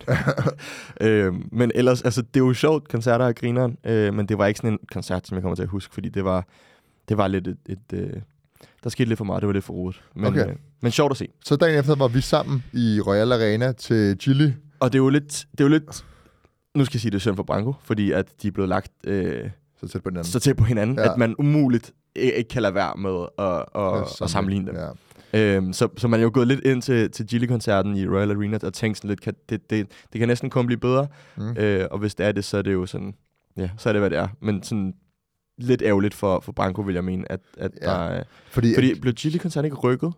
[1.01, 4.45] øhm, men ellers, altså, det er jo sjovt, koncerter og grineren, øh, men det var
[4.45, 6.47] ikke sådan en koncert, som jeg kommer til at huske, fordi det var,
[7.09, 8.09] det var lidt et, et øh,
[8.83, 10.01] der skete lidt for meget, det var lidt for rodet.
[10.15, 10.49] Men, Okay.
[10.49, 11.27] øh, men sjovt at se.
[11.45, 14.53] Så dagen efter var vi sammen i Royal Arena til Chili.
[14.79, 16.05] Og det er jo lidt, det er jo lidt
[16.75, 18.91] nu skal jeg sige, det er synd for Branko, fordi at de er blevet lagt
[19.07, 20.31] øh, Så tæt på hinanden.
[20.31, 21.11] så tæt på hinanden, Ja.
[21.11, 24.75] at man umuligt ikke kan lade være med at, at, Ja, at, at sammenligne dem.
[24.75, 24.87] Ja.
[25.33, 28.57] Øhm, så, så man er jo gået lidt ind til, til Gilly-koncerten i Royal Arena
[28.63, 31.07] og tænkt sådan lidt, kan, det, det, det kan næsten kun blive bedre.
[31.37, 31.57] Mm.
[31.57, 33.13] Øh, og hvis det er det, så er det jo sådan,
[33.57, 34.27] ja, så er det, hvad det er.
[34.41, 34.93] Men sådan
[35.57, 37.87] lidt ærgerligt for, for Branko, vil jeg mene, at, at Ja.
[37.87, 40.13] der, øh, Fordi, fordi blev Gilly-koncerten ikke rykket?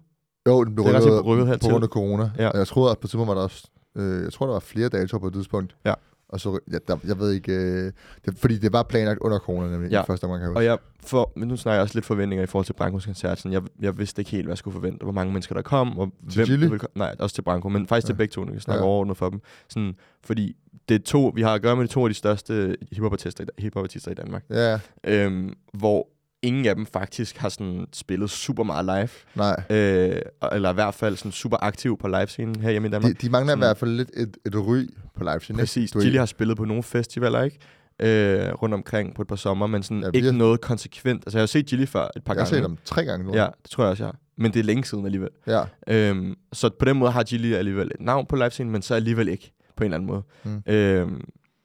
[0.48, 2.32] jo, den blev ret rykket, rykket på grund af corona.
[2.38, 2.48] Ja.
[2.50, 3.68] Og jeg tror, at på tidspunkt var der også,
[3.98, 5.76] øh, jeg tror, der var flere datoer på et tidspunkt.
[5.86, 5.94] Ja.
[6.30, 7.92] Og så, ja, der, jeg ved ikke, øh,
[8.26, 10.02] det, fordi det var planlagt under corona, nemlig, Ja.
[10.02, 10.70] i første omgang, kan jeg Og huske.
[10.72, 10.78] jeg
[11.10, 13.38] for, men nu snakker jeg også lidt forventninger i forhold til Brankos koncert.
[13.40, 15.04] Sådan, jeg, jeg vidste ikke helt, hvad jeg skulle forvente.
[15.04, 16.62] Hvor mange mennesker der kom, og Til hvem Chili?
[16.64, 16.92] der ville komme.
[16.96, 18.14] Nej, også til Branko, men faktisk ja.
[18.14, 18.88] til begge to, når vi snakker Ja.
[18.90, 19.42] overordnet for dem.
[19.70, 20.56] Sådan, fordi
[20.90, 23.62] det er to, vi har at gøre med de to af de største hiphopartister, i-
[23.62, 24.44] hiphopartister i Danmark.
[24.50, 26.08] Ja, Øhm, hvor
[26.42, 29.10] ingen af dem faktisk har sådan spillet super meget live.
[29.36, 29.64] nej.
[29.70, 30.22] Øh,
[30.52, 33.12] eller i hvert fald sådan super aktiv på livescenen her hjemme i Danmark.
[33.22, 35.60] De, de mangler i Sådan- hvert fald lidt et, et ry på livescenen.
[35.60, 35.92] Præcis.
[35.92, 37.58] Du, Gilly har spillet på nogle festivaler, ikke?
[38.02, 41.24] Øh, rundt omkring på et par sommer, men sådan Ja, ikke har- noget konsekvent.
[41.26, 42.64] Altså, jeg har jo set Gilly før et par jeg har gange.
[42.64, 43.34] set dem tre gange nu.
[43.36, 44.18] Ja, det tror jeg også, jeg har.
[44.38, 45.30] Men det er længe siden alligevel.
[45.48, 45.62] ja.
[45.88, 49.28] Øhm, så på den måde har Gilly alligevel et navn på livescenen, men så alligevel
[49.28, 50.24] ikke, på en eller anden måde.
[50.44, 50.74] Mm.
[50.74, 51.22] Øhm,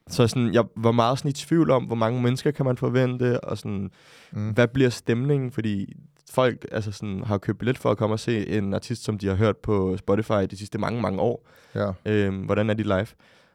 [0.09, 3.41] så sådan, jeg var meget sådan i tvivl om, hvor mange mennesker kan man forvente,
[3.45, 3.91] og sådan,
[4.33, 4.51] Mm.
[4.51, 5.93] hvad bliver stemningen, fordi
[6.31, 9.27] folk altså sådan, har købt billet for at komme og se en artist, som de
[9.29, 11.49] har hørt på Spotify de sidste mange, mange år.
[11.75, 11.91] ja.
[12.07, 13.07] Øhm, hvordan er de live?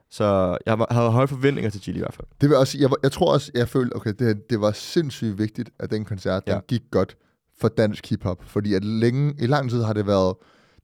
[0.09, 2.27] Så jeg havde høje forventninger til Gilly i hvert fald.
[2.41, 5.69] Det vil også, jeg, jeg tror også, jeg følte, okay, det, det var sindssygt vigtigt,
[5.79, 6.43] at den koncert.
[6.47, 6.53] Ja.
[6.53, 7.17] den gik godt
[7.61, 8.43] for dansk hiphop.
[8.43, 10.35] Fordi at længe, i lang tid har det været,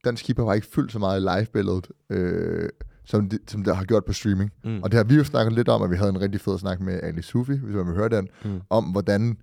[0.04, 2.68] dansk hiphop har ikke fyldt så meget i live-billedet, øh,
[3.04, 4.52] som, det, som det har gjort på streaming.
[4.64, 4.82] Mm.
[4.82, 6.80] Og det har vi jo snakket lidt om, at vi havde en rigtig fed snak
[6.80, 8.60] med Ali Sufi, hvis man vil høre den, Mm.
[8.70, 9.36] om hvordan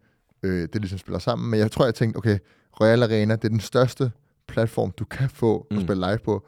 [0.43, 1.50] øh, det ligesom spiller sammen.
[1.52, 2.38] Men jeg tror, jeg tænkte, okay,
[2.82, 4.12] Royal Arena, det er den største
[4.47, 5.78] platform, du kan få mm.
[5.78, 6.45] at spille live på.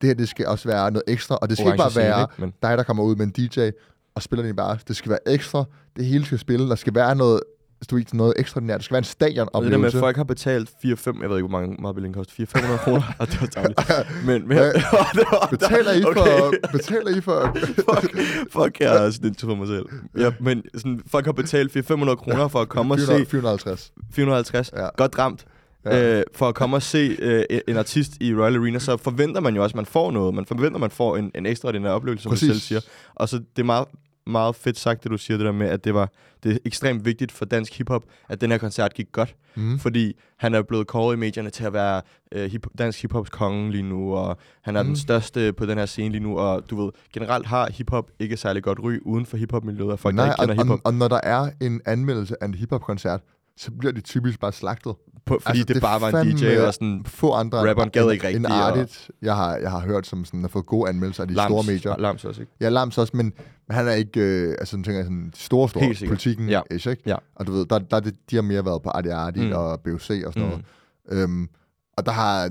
[0.00, 2.22] Det her, det skal også være noget ekstra, og det skal Orange ikke bare være
[2.22, 2.40] ikke?
[2.40, 3.70] Men, dig, der kommer ud med en DJ,
[4.14, 4.78] og spiller den bare.
[4.88, 5.64] Det skal være ekstra.
[5.96, 6.68] Det hele skal spille.
[6.68, 7.40] Der skal være noget,
[7.86, 8.78] du ved, noget ekstraordinært.
[8.78, 9.98] Det skal være en stadion og det der med, at oplevelse.
[9.98, 13.26] folk har betalt 4-5, jeg ved ikke, hvor mange meget billingen koster, 400-500 kroner, og
[13.26, 14.26] det var dårligt.
[14.26, 14.58] Men, men
[15.50, 16.54] Betaler I for...
[16.72, 17.56] Betaler I for...
[17.56, 18.16] fuck,
[18.52, 19.86] fuck, jeg er sådan for mig selv.
[20.18, 23.92] Ja, men sådan, folk har betalt 400-500 kroner for at komme og 400, se 450.
[24.12, 24.70] 450.
[24.76, 24.88] Ja.
[24.96, 25.44] Godt ramt.
[25.84, 26.18] Ja.
[26.18, 29.54] Øh, for at komme og se øh, en artist i Royal Arena, så forventer man
[29.56, 30.34] jo også, at man får noget.
[30.34, 32.80] Man forventer, at man får en, en ekstraordinær oplevelse, som du selv siger.
[33.14, 33.86] Og så det er meget,
[34.30, 36.12] meget fedt sagt, det du siger, det der med, at det var
[36.42, 39.34] det er ekstremt vigtigt for dansk hiphop, at den her koncert gik godt.
[39.54, 39.78] Mm.
[39.78, 43.70] Fordi han er blevet kåret i medierne til at være øh, hip- dansk hiphops konge
[43.70, 44.88] lige nu, og han er mm.
[44.88, 48.36] Den største på den her scene lige nu, og du ved, generelt har hiphop ikke
[48.36, 50.86] særlig godt ry uden for hiphop-miljøet, og folk, Nej, der ikke og, kender hiphop, og,
[50.86, 53.20] og, når der er en anmeldelse af en hiphop-koncert,
[53.56, 54.94] så bliver de typisk bare slagtet.
[55.26, 58.10] På, fordi altså, det, det bare var en DJ, og sådan Få andre Rapperen gad
[58.10, 61.22] ikke rigtigt, og- Artit, jeg har, jeg har hørt, som sådan, har fået gode anmeldelser
[61.22, 61.96] af de store medier.
[61.98, 62.52] Lams også, ikke?
[62.60, 63.32] Ja, Lams også, men
[63.70, 66.60] han er ikke, øh, altså sådan tænker jeg sådan, store, store politikken, Ja.
[66.70, 67.02] ish, ikke?
[67.06, 67.16] Ja.
[67.34, 69.52] Og du ved, der, der, er de har mere været på Arti Arti mm.
[69.52, 69.94] Og BOC
[70.26, 70.48] og sådan Mm.
[70.48, 70.62] noget.
[71.08, 71.48] Øhm,
[71.96, 72.50] og der har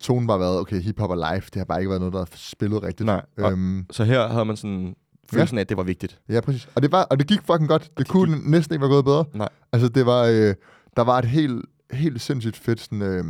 [0.00, 2.28] tonen bare været, okay, hiphop og live, det har bare ikke været noget, der har
[2.34, 3.06] spillet rigtigt.
[3.06, 4.94] Nej, og- Øhm, Så her havde man sådan
[5.32, 6.18] følelsen af, at det var vigtigt.
[6.28, 6.68] ja, præcis.
[6.74, 7.82] Og det, var, og det gik fucking godt.
[7.82, 8.46] Det, det kunne gik...
[8.46, 9.24] næsten ikke være gået bedre.
[9.34, 9.48] Nej.
[9.72, 10.54] Altså, det var, øh,
[10.96, 13.24] der var et helt, helt sindssygt fedt sådan, øh,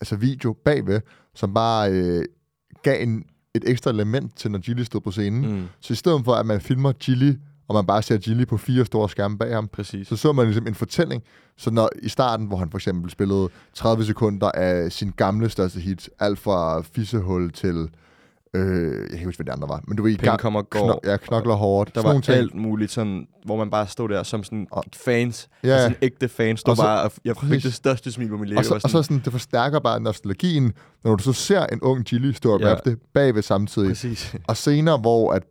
[0.00, 1.00] altså video bagved,
[1.34, 2.24] som bare øh,
[2.82, 3.24] gav en,
[3.54, 5.54] et ekstra element til, når Gilly stod på scenen.
[5.54, 5.66] Mm.
[5.80, 7.32] Så i stedet for, at man filmer Gilly,
[7.68, 10.08] og man bare ser Gilly på fire store skærme bag ham, præcis.
[10.08, 11.22] så så man ligesom en fortælling.
[11.56, 15.80] Så når i starten, hvor han for eksempel spillede 30 sekunder af sin gamle største
[15.80, 17.88] hit, alt fra Fissehul til,
[18.56, 20.60] øh, jeg kan ikke huske, hvad de andre var, men du ved, Penge gang, kommer
[20.60, 20.92] og går.
[20.92, 21.94] kno- ja, knokler hårdt.
[21.94, 22.38] Der sådan var ting.
[22.38, 25.48] alt muligt, sådan, hvor man bare stod der som sådan Og- fans.
[25.64, 25.80] Ja, Ja, ja.
[25.82, 26.60] sådan ægte fans.
[26.60, 28.58] Stod Og så- bare, og jeg fik det største smil på mit læge.
[28.58, 30.72] Og så, var og så sådan, det forstærker bare nostalgien,
[31.04, 32.70] når du så ser en ung Gilly stå og Ja.
[32.70, 33.88] rappe det bagved samtidig.
[33.88, 34.34] Præcis.
[34.48, 35.42] Og senere, hvor at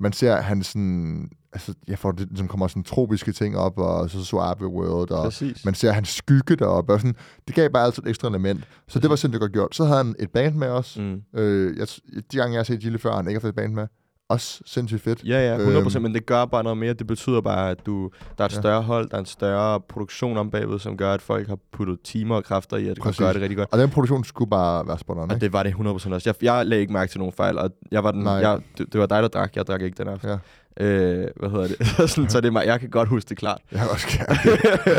[0.00, 4.10] man ser han sådan, altså jeg får det, som kommer sådan tropiske ting op, og
[4.10, 5.64] så Suave World, og Præcis.
[5.64, 7.16] man ser hans skygge deroppe, og sådan,
[7.46, 8.64] det gav bare altid et ekstra element.
[8.88, 9.74] Så det var sindssygt godt gjort.
[9.76, 10.98] Så havde han et band med os.
[10.98, 11.22] Mm.
[11.40, 11.86] Øh, jeg,
[12.32, 13.86] de gange, jeg har set Gilly før, han ikke har fået et band med.
[14.28, 15.24] Også sindssygt fedt.
[15.24, 16.02] Ja, ja, 100%, Øhm.
[16.02, 16.92] men det gør bare noget mere.
[16.92, 18.60] Det betyder bare, at du, der er et Ja.
[18.60, 21.98] større hold, der er en større produktion om bagved, som gør, at folk har puttet
[22.04, 23.18] timer og kræfter i, at Præcis.
[23.18, 23.68] gøre det rigtig godt.
[23.72, 25.44] Og den produktion skulle bare være spot on, Og ikke?
[25.44, 26.22] det var det 100% også.
[26.30, 28.32] Jeg, jeg lagde ikke mærke til nogen fejl, og jeg var den, Nej.
[28.32, 29.56] jeg, det, det, var dig, der drak.
[29.56, 30.28] Jeg drak ikke den aften.
[30.28, 30.36] Ja.
[30.80, 31.86] Øh, hvad hedder det?
[32.10, 32.66] Sådan, så det er mig.
[32.66, 33.60] Jeg kan godt huske det klart.
[33.72, 34.38] Jeg også gerne.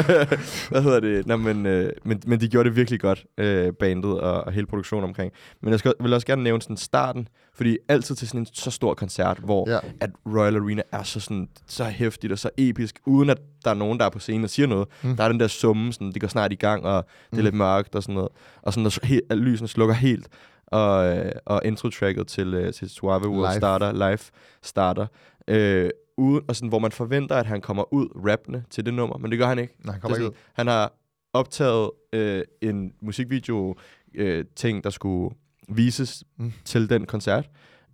[0.72, 1.28] hvad hedder det?
[1.28, 4.66] Nå, men, øh, men, men de gjorde det virkelig godt, øh, bandet og, og hele
[4.68, 5.32] produktionen omkring.
[5.62, 8.72] Men jeg skal, vil også gerne nævne sådan starten, fordi altid til sådan en så
[8.72, 9.80] stor koncert, hvor Ja.
[10.02, 13.76] at Royal Arena er så, sådan, så hæftigt og så episk, uden at der er
[13.76, 14.88] nogen, der er på scenen og siger noget.
[15.04, 15.16] Mm.
[15.16, 17.44] Der er den der summe, sådan, det går snart i gang, og det er Mm.
[17.44, 18.30] lidt mørkt og sådan noget.
[18.62, 20.28] Og sådan, at, he- at lysene slukker helt,
[20.68, 23.58] og, øh, og intro-tracket til, øh, til Suave World Live.
[23.60, 24.18] starter, live
[24.64, 25.06] starter.
[25.48, 29.18] Øh, uden, og sådan, hvor man forventer, at han kommer ud rappende til det nummer,
[29.18, 29.74] men det gør han ikke.
[29.86, 30.36] Nej, han Det kommer er ikke ud.
[30.36, 30.94] sådan, han har
[31.34, 33.76] optaget øh, en musikvideo
[34.16, 35.36] øh, ting, der skulle
[35.70, 36.54] vises Mm.
[36.66, 37.50] til den koncert.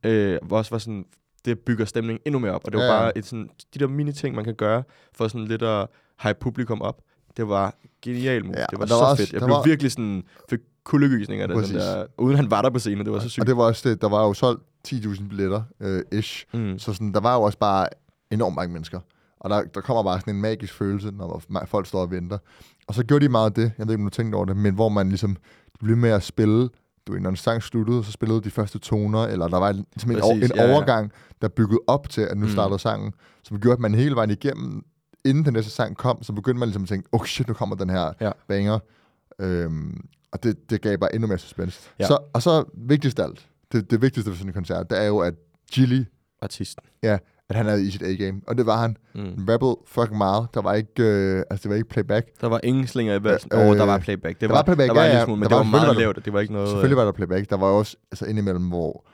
[0.05, 1.05] Øh, hvor også var sådan,
[1.45, 2.61] det bygger stemningen endnu mere op.
[2.65, 2.99] Og det var Ja, ja.
[2.99, 4.83] bare et, sådan, de der mini-ting, man kan gøre
[5.15, 5.87] for sådan lidt at
[6.23, 7.01] hype publikum op.
[7.37, 8.45] Det var genialt.
[8.45, 9.33] Ja, det var og så der var også- fedt.
[9.33, 12.69] Jeg der blev var- virkelig sådan, fik kuldegysninger, da den der, uden han var der
[12.69, 13.05] på scenen.
[13.05, 13.47] Det var så Og sygt.
[13.47, 16.45] det var også det, der var jo solgt 10.000 billetter, øh, ish.
[16.53, 16.79] Mm.
[16.79, 17.87] Så sådan, der var jo også bare
[18.31, 18.99] enormt mange mennesker.
[19.39, 22.37] Og der, der kommer bare sådan en magisk følelse, når folk står og venter.
[22.87, 24.57] Og så gjorde de meget af det, jeg ved ikke, om du tænkte over det,
[24.57, 25.37] men hvor man ligesom
[25.79, 26.69] blev med at spille,
[27.07, 30.11] du ved, når en sang sluttede, så spillede de første toner, eller der var ligesom
[30.11, 30.73] en, Præcis, en ja, ja.
[30.73, 32.51] overgang, der byggede op til, at nu Mm.
[32.51, 34.85] startede sangen, som gjorde, at man hele vejen igennem,
[35.25, 37.75] inden den næste sang kom, så begyndte man ligesom at tænke, oh shit, nu kommer
[37.75, 38.31] den her Ja.
[38.47, 38.79] banger.
[39.39, 41.79] Øhm, og det, det gav bare endnu mere suspense.
[41.99, 42.07] Ja.
[42.07, 45.03] Så, og så vigtigst af alt, det, det vigtigste ved sådan en koncert, det er
[45.03, 45.33] jo, at
[45.71, 46.03] Gilly,
[46.41, 46.83] Artisten.
[47.49, 48.41] at han er i sit A-game.
[48.47, 48.97] Og det var han.
[49.15, 49.45] Mm.
[49.49, 50.47] Rappel fucking meget.
[50.53, 52.27] Der var ikke, øh, altså det var ikke playback.
[52.41, 53.49] Der var ingen slinger i valsen.
[53.53, 54.33] Øh, oh, der var playback.
[54.33, 55.25] Det der var, var playback, der var ja, en lille ja.
[55.25, 56.25] smule, men Der det var meget lavt.
[56.25, 56.69] Det var ikke noget...
[56.69, 57.49] Selvfølgelig var der playback.
[57.49, 59.05] Der var også altså indimellem, hvor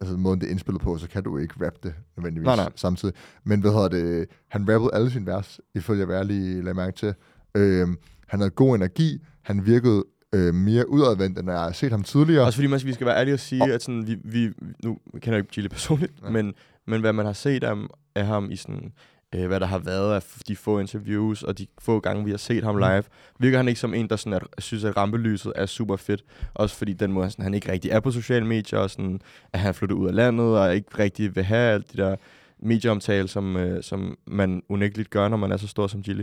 [0.00, 2.68] altså måden det er indspillet på, så kan du ikke rappe det nødvendigvis Nej, nej.
[2.74, 3.14] samtidig.
[3.44, 4.26] Men hvad hedder det?
[4.48, 7.14] Han rappede alle sine vers, ifølge jeg lige lagde mærke til.
[7.56, 7.96] Øhm,
[8.28, 9.18] han havde god energi.
[9.42, 12.44] Han virkede øh, mere udadvendt, end jeg har set ham tidligere.
[12.46, 14.50] Også fordi man, vi skal være ærlige og sige, at sådan, vi, vi,
[14.84, 16.30] nu kender jeg ikke Chile personligt, Nej.
[16.30, 16.54] men,
[16.86, 17.74] men hvad man har set af,
[18.14, 18.92] af ham i sådan,
[19.34, 22.38] øh, hvad der har været af de få interviews, og de få gange, vi har
[22.38, 22.78] set ham Mm.
[22.80, 23.02] live,
[23.40, 26.24] virker han ikke som en, der sådan er, synes, at rampelyset er super fedt.
[26.54, 29.20] Også fordi den måde, sådan, han ikke rigtig er på sociale medier, og sådan,
[29.52, 32.16] at han er flyttet ud af landet, og ikke rigtig vil have alt de der
[32.62, 36.22] medieomtale, som, øh, som man unægteligt gør, når man er så stor som Gilly.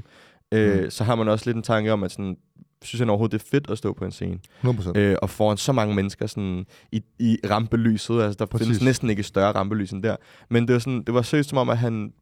[0.52, 0.90] Øh, Mm.
[0.90, 2.38] Så har man også lidt en tanke om, at sådan,
[2.84, 4.40] synes han overhovedet, det er fedt at stå på en scene?
[4.64, 4.98] 100%.
[4.98, 8.22] øh, og foran så mange mennesker sådan, i, i rampelyset.
[8.22, 8.68] Altså, der Præcis.
[8.68, 10.16] Findes næsten ikke større rampelys end der.
[10.50, 12.14] Men det var, sådan, det var seriøst som om, at han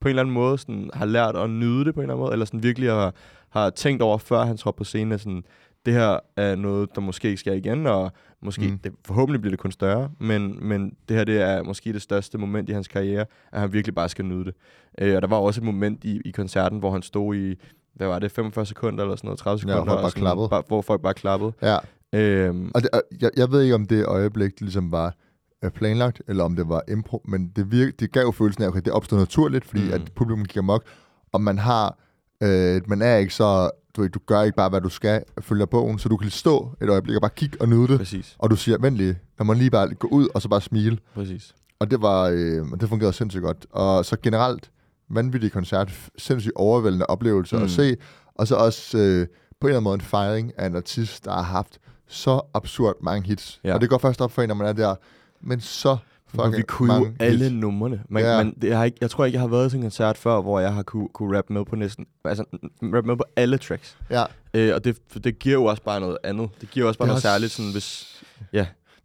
[0.00, 2.24] på en eller anden måde sådan, har lært at nyde det på en eller anden
[2.24, 3.14] måde, eller sådan virkelig har,
[3.50, 5.44] har tænkt over, før han trådte på scenen, at sådan,
[5.86, 8.78] det her er noget, der måske ikke sker igen, og måske, mm.
[8.78, 12.38] det, forhåbentlig bliver det kun større, men, men det her det er måske det største
[12.38, 14.54] moment i hans karriere, at han virkelig bare skal nyde det.
[14.98, 17.54] Øh, og der var også et moment i, i koncerten, hvor han stod i,
[17.94, 20.10] hvad var det, 45 sekunder eller sådan noget, 30 Ja, sekunder, hvor folk og bare
[20.10, 20.48] sådan, klappede.
[20.48, 21.52] Bare, hvor folk bare klappede.
[21.62, 21.76] Ja.
[22.14, 25.14] Øhm, Og, det, jeg, jeg ved ikke, om det øjeblik ligesom var
[25.64, 28.66] øh, planlagt, eller om det var impro, men det, virke, det gav jo følelsen af,
[28.66, 29.92] at okay, det opstod naturligt, fordi mm.
[29.92, 30.84] At publikum gik amok,
[31.32, 31.98] og man har,
[32.42, 35.98] øh, man er ikke så, du, du gør ikke bare, hvad du skal, følger bogen,
[35.98, 38.56] så du kan stå et øjeblik og bare kigge og nyde det, præcis, og du
[38.56, 40.98] siger, vent lige, man lige bare gå ud, og så bare smile.
[41.14, 41.54] præcis.
[41.78, 43.66] Og det var, øh, det fungerede sindssygt godt.
[43.70, 44.70] Og så generelt,
[45.12, 47.60] vanvittig koncert, sindssygt overvældende oplevelse mm.
[47.60, 47.64] Mm.
[47.64, 47.96] at se,
[48.34, 49.26] og så også øh,
[49.60, 52.96] på en eller anden måde en fejring af en artist, der har haft så absurd
[53.02, 53.60] mange hits.
[53.64, 53.68] Ja.
[53.68, 53.74] Ja.
[53.74, 54.94] Og det går først op for en, når man er der,
[55.40, 55.96] men så
[56.28, 57.52] fucking vi kunne mange jo alle hits.
[57.52, 58.02] numrene.
[58.08, 58.30] Man, Ja.
[58.30, 58.44] ja.
[58.44, 60.60] man, det har ikke, jeg tror ikke, jeg har været til en koncert før, hvor
[60.60, 62.44] jeg har kunne, kunne rap med på næsten, altså
[62.82, 63.96] rap med på alle tracks.
[64.10, 66.48] Ja, Øh, og det, det giver jo også bare noget andet.
[66.60, 68.22] Det giver også bare Det noget også- særligt, sådan hvis...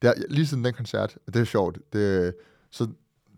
[0.01, 2.33] det er, lige siden den koncert, det er sjovt, det,
[2.71, 2.87] så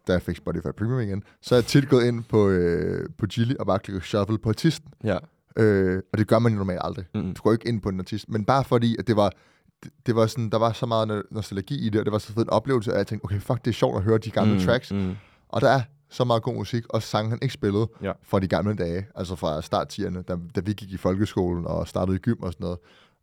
[0.07, 3.25] da jeg fik Spotify Premium igen, så er jeg tit gået ind på, øh, på
[3.25, 4.93] Gilly og bare klikket shuffle på artisten.
[5.03, 5.17] Ja.
[5.57, 7.05] Øh, og det gør man jo normalt aldrig.
[7.15, 7.33] Mm.
[7.33, 9.31] Du går ikke ind på en artist, men bare fordi, at det var,
[9.83, 12.17] det, det var sådan, der var så meget no- nostalgi i det, og det var
[12.17, 14.31] så fed en oplevelse, at jeg tænkte, okay, fuck, det er sjovt at høre de
[14.31, 14.91] gamle mm, tracks.
[14.91, 15.15] Mm.
[15.49, 18.11] Og der er så meget god musik, og sange han ikke spillede Ja.
[18.23, 22.15] fra de gamle dage, altså fra starttierne, da, da vi gik i folkeskolen og startede
[22.15, 22.79] i gym og sådan noget,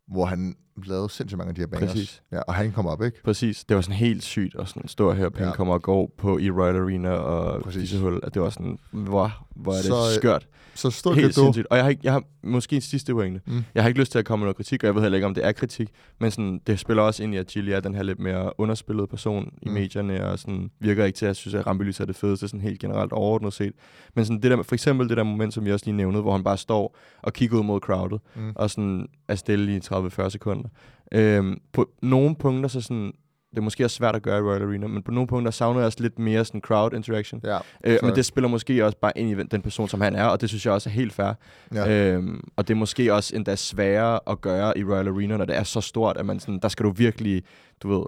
[0.07, 1.91] hvor han lavede sindssygt mange af de her bangers.
[1.91, 2.23] Præcis.
[2.31, 3.23] Ja, og han kom op, ikke?
[3.23, 3.63] Præcis.
[3.65, 5.49] Det var sådan helt sygt at sådan stå og høre penge Ja.
[5.49, 5.55] ja.
[5.55, 7.81] komme og gå på i Royal Arena og Præcis.
[7.81, 8.19] disse hul.
[8.23, 10.47] At det var sådan, hvor, hvor er det Så, øh, skørt.
[10.75, 11.45] Så stort Helt gave.
[11.45, 11.67] sindssygt.
[11.69, 13.41] Og jeg har, ikke, jeg har måske en sidste pointe.
[13.47, 13.63] Mm.
[13.75, 15.25] Jeg har ikke lyst til at komme med noget kritik, og jeg ved heller ikke,
[15.25, 17.95] om det er kritik, men sådan, det spiller også ind i, at Chili er den
[17.95, 19.73] her lidt mere underspillede person i Mm.
[19.73, 22.61] medierne, og sådan, virker ikke til, at jeg synes, at Rampelys er det fedeste, sådan
[22.61, 23.73] helt generelt overordnet set.
[24.15, 26.31] Men sådan, det der, for eksempel det der moment, som vi også lige nævnede, hvor
[26.31, 28.51] han bare står og kigger ud mod crowdet, Mm.
[28.55, 30.66] og sådan er stille i 30-40 sekunder.
[31.11, 33.13] Øhm, på nogle punkter, så sådan,
[33.51, 35.79] det er måske også svært at gøre i Royal Arena, men på nogle punkter savner
[35.79, 37.41] jeg også lidt mere sådan crowd interaction.
[37.43, 40.25] Ja, Øh, men det spiller måske også bare ind i den person, som han er,
[40.25, 41.33] og det synes jeg også er helt fair.
[41.73, 42.13] ja.
[42.13, 45.57] Øhm, og det er måske også endda sværere at gøre i Royal Arena, når det
[45.57, 47.43] er så stort, at man sådan, der skal du virkelig,
[47.83, 48.05] du ved,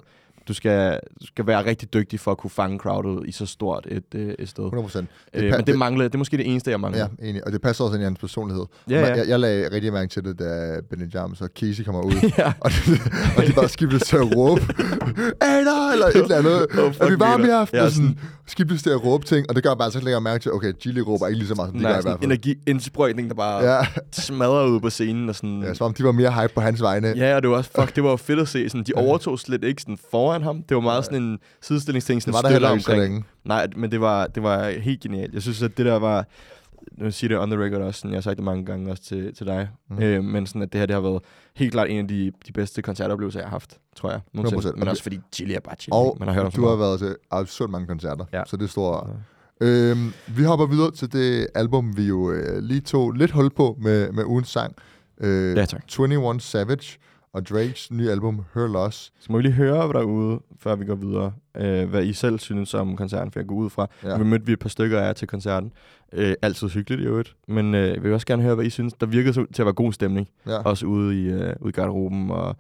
[0.50, 3.88] du skal, du skal være rigtig dygtig for at kunne fange crowdet i så stort
[3.92, 4.64] et, øh, et sted.
[4.64, 5.10] 100 procent.
[5.34, 7.08] Øh, men det, mangler, det er måske det eneste, jeg mangler.
[7.22, 7.46] Ja, enig.
[7.46, 8.66] Og det passer også ind i hans personlighed.
[8.90, 9.16] Ja, ja.
[9.16, 12.14] Jeg, jeg lagde rigtig mærke til det, da Benny James og Casey kommer ud.
[12.38, 12.54] ja.
[12.60, 13.00] og, de,
[13.38, 14.62] og de bare skiftede til at råbe!
[15.58, 15.72] Eller
[16.08, 16.68] et eller andet.
[16.80, 17.78] Oh, er vi varme i aften?
[17.80, 20.52] Ja, sådan, skiftede til at råbe ting, og det gør bare så længere mærke til,
[20.54, 22.32] okay, Gilly råber ikke lige så meget, som de gør Nej, i sådan hvert fald.
[22.32, 23.80] energiindsprøjtning, der bare Ja,
[24.12, 25.30] smadrer ud på scenen.
[25.30, 27.14] Og sådan, ja, som om de var mere hype på hans vegne.
[27.18, 28.70] Ja, og det var fuck, det var fedt at se.
[28.70, 30.64] Sådan, de overtog slet ikke sådan foran ham.
[30.64, 33.24] Det var meget sådan en sidestillingsting, det sådan var der heller ikke så længe.
[33.44, 35.34] Nej, men det var, det var helt genialt.
[35.34, 36.26] Jeg synes, at det der var...
[36.98, 39.04] Nu siger det on the record også, sådan, jeg har sagt det mange gange også
[39.04, 39.70] til, til dig.
[39.90, 40.02] Mm.
[40.04, 41.22] Øh, men sådan, at det her det har været
[41.56, 44.20] helt klart en af de, de bedste koncertoplevelser, jeg har haft, tror jeg.
[44.34, 44.70] nogensinde.
[44.70, 44.76] 100%.
[44.80, 45.92] Men også fordi Chili er bare Chili.
[45.94, 48.44] Og Man har hørt om du har været til absurd mange koncerter, Ja.
[48.48, 49.10] så det står...
[49.62, 49.68] Ja.
[49.68, 53.78] Øhm, vi hopper videre til det album, vi jo øh, lige tog lidt hul på
[53.82, 54.76] med, med ugens sang.
[55.22, 55.82] Øh, Ja, tak.
[56.00, 56.98] 21 Savage.
[57.34, 59.14] Og Drakes nye album, Her Loss.
[59.20, 62.74] Så må vi lige høre derude, før vi går videre, øh, hvad I selv synes
[62.74, 63.88] om koncerten, for jeg går ud fra.
[64.04, 64.18] Ja.
[64.18, 65.72] Vi mødte vi et par stykker af jer til koncerten.
[66.14, 67.36] Øh, altid hyggeligt i øvrigt.
[67.48, 68.94] Men øh, jeg vil også gerne høre, hvad I synes.
[68.94, 70.30] Der virkede så til at være god stemning.
[70.48, 70.58] Ja.
[70.62, 72.56] Også ude i, øh, ude i garderoben, og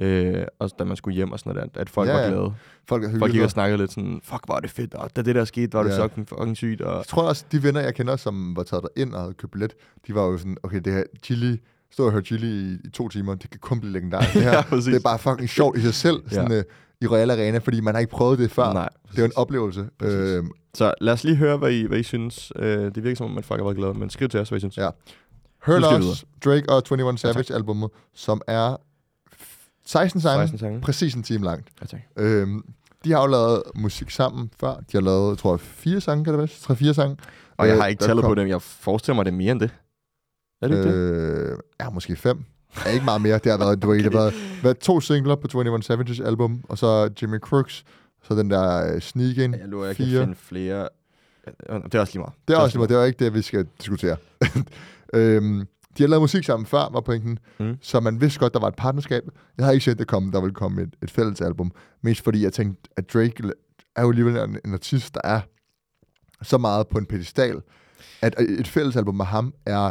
[0.00, 2.54] øh, også da man skulle hjem og sådan noget der, at folk Ja, var glade.
[2.88, 5.34] Folk er Folk gik og snakkede lidt sådan, fuck, er det fedt, og da det
[5.34, 5.94] der skete, var det Ja.
[5.96, 6.80] så fucking sygt.
[6.80, 9.52] Og, Jeg tror også, de venner, jeg kender, som var taget ind og havde købt
[9.52, 9.74] billet,
[10.06, 11.58] de var jo sådan, okay, det her chili,
[11.92, 14.32] stå og høre chili i, i to timer, det kan kun blive legendarisk.
[14.34, 14.84] Det her, Ja, præcis.
[14.84, 16.58] det er bare fucking sjovt i sig selv, sådan, ja.
[16.58, 16.64] øh,
[17.00, 18.72] i Royal Arena, fordi man har ikke prøvet det før.
[18.72, 19.86] Nej, det er jo en oplevelse.
[19.98, 20.14] Præcis.
[20.14, 22.52] Øh, Så lad os lige høre, hvad I, hvad I synes.
[22.56, 24.60] Øh, det virker som om, folk har været glade, men skriv til os, hvad I
[24.60, 24.76] synes.
[24.78, 24.88] Ja.
[25.66, 28.76] Loss, Drake og 21 Savage albumet, som er
[29.86, 30.80] 16 sange, 16 sange.
[30.80, 31.68] præcis en time langt.
[31.80, 32.00] Ja, tak.
[32.16, 32.62] Øhm,
[33.04, 34.74] de har jo lavet musik sammen før.
[34.74, 36.48] De har lavet, jeg tror, fire sange, kan det være?
[36.62, 37.16] Tre-fire sange.
[37.56, 38.48] Og jeg Øh, har ikke tallet på dem.
[38.48, 39.70] Jeg forestiller mig, det er mere end det.
[40.62, 41.50] Er det ikke det?
[41.52, 42.44] Øh, ja, måske fem.
[42.84, 43.38] Ja, ikke meget mere.
[43.38, 46.78] Det har været, ved, det har været, været to singler på 21 Savages album, og
[46.78, 47.84] så Jimmy Crooks,
[48.22, 49.54] så den der uh, Sneak In.
[49.54, 50.20] Jeg lover, jeg kan fire.
[50.20, 50.88] finde flere.
[51.70, 52.32] Øh, Det er også lige meget.
[52.48, 54.16] Det er også lige, det er ikke det, vi skal diskutere.
[55.14, 55.66] øhm,
[55.98, 57.38] de har lavet musik sammen før, var pointen.
[57.60, 57.76] Mm.
[57.80, 59.22] Så man vidste godt, der var et partnerskab.
[59.58, 61.72] Jeg har ikke set det komme, der ville komme et, et fælles album.
[62.02, 63.42] Mest fordi jeg tænkte, at Drake
[63.96, 65.40] er jo alligevel en, en artist, der er
[66.42, 67.60] så meget på en pedestal,
[68.22, 69.90] at et fælles album med ham er,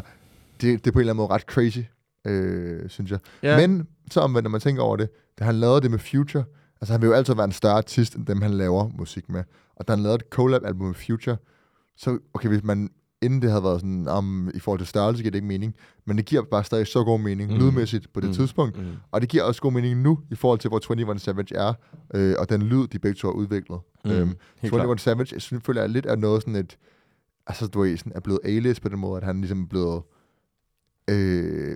[0.61, 1.79] det, det er på en eller anden måde ret crazy,
[2.27, 3.19] øh, synes jeg.
[3.43, 3.67] Ja.
[3.67, 6.43] Men så omvendt, når man tænker over det, da han lavede det med Future,
[6.81, 9.43] altså han vil jo altid være en større artist, end dem han laver musik med.
[9.75, 11.37] Og da han lavede et collab-album med Future,
[11.97, 12.89] så okay, hvis man
[13.23, 16.17] inden det havde været sådan, om i forhold til størrelse giver det ikke mening, men
[16.17, 17.57] det giver bare stadig så god mening, Mm.
[17.59, 18.33] lydmæssigt på det Mm.
[18.35, 18.85] tidspunkt, Mm.
[19.11, 21.73] og det giver også god mening nu, i forhold til, hvor 21 Savage er,
[22.13, 23.79] øh, og den lyd, de begge to har udviklet.
[24.05, 24.11] Mm.
[24.11, 24.37] Øhm, Helt
[24.73, 25.01] 21 klart.
[25.01, 26.77] Savage, jeg synes, føler jeg lidt er noget sådan et,
[27.47, 29.95] altså du ved, sådan er blevet A-list på den måde, at han ligesom er blevet
[29.95, 30.01] øh,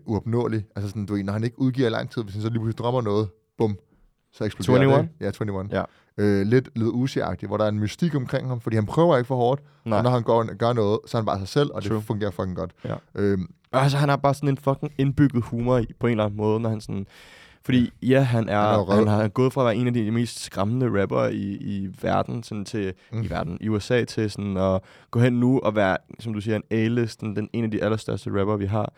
[0.05, 0.65] uopnåelig.
[0.75, 2.59] Altså sådan, du ved, når han ikke udgiver i lang tid, hvis han så lige
[2.59, 3.77] pludselig drømmer noget, bum,
[4.33, 5.01] så eksploderer 21?
[5.01, 5.09] det.
[5.25, 5.69] Ja, 21.
[5.71, 5.83] Ja.
[6.17, 9.27] Øh, lidt lidt uzi hvor der er en mystik omkring ham, fordi han prøver ikke
[9.27, 9.97] for hårdt, Nej.
[9.97, 12.01] og når han går, gør noget, så er han bare sig selv, og det True.
[12.01, 12.71] fungerer fucking godt.
[12.85, 12.95] Ja.
[13.15, 13.47] Øhm,
[13.81, 16.59] Altså, han har bare sådan en fucking indbygget humor i, på en eller anden måde,
[16.59, 17.07] når han sådan...
[17.65, 20.11] Fordi ja, han, er, Han er han har gået fra at være en af de
[20.11, 23.21] mest skræmmende rapper i, i verden, sådan til, mm.
[23.21, 26.55] I verden, i USA, til sådan at gå hen nu og være, som du siger,
[26.55, 28.93] en A-list, den, den en af de allerstørste rapper, vi har.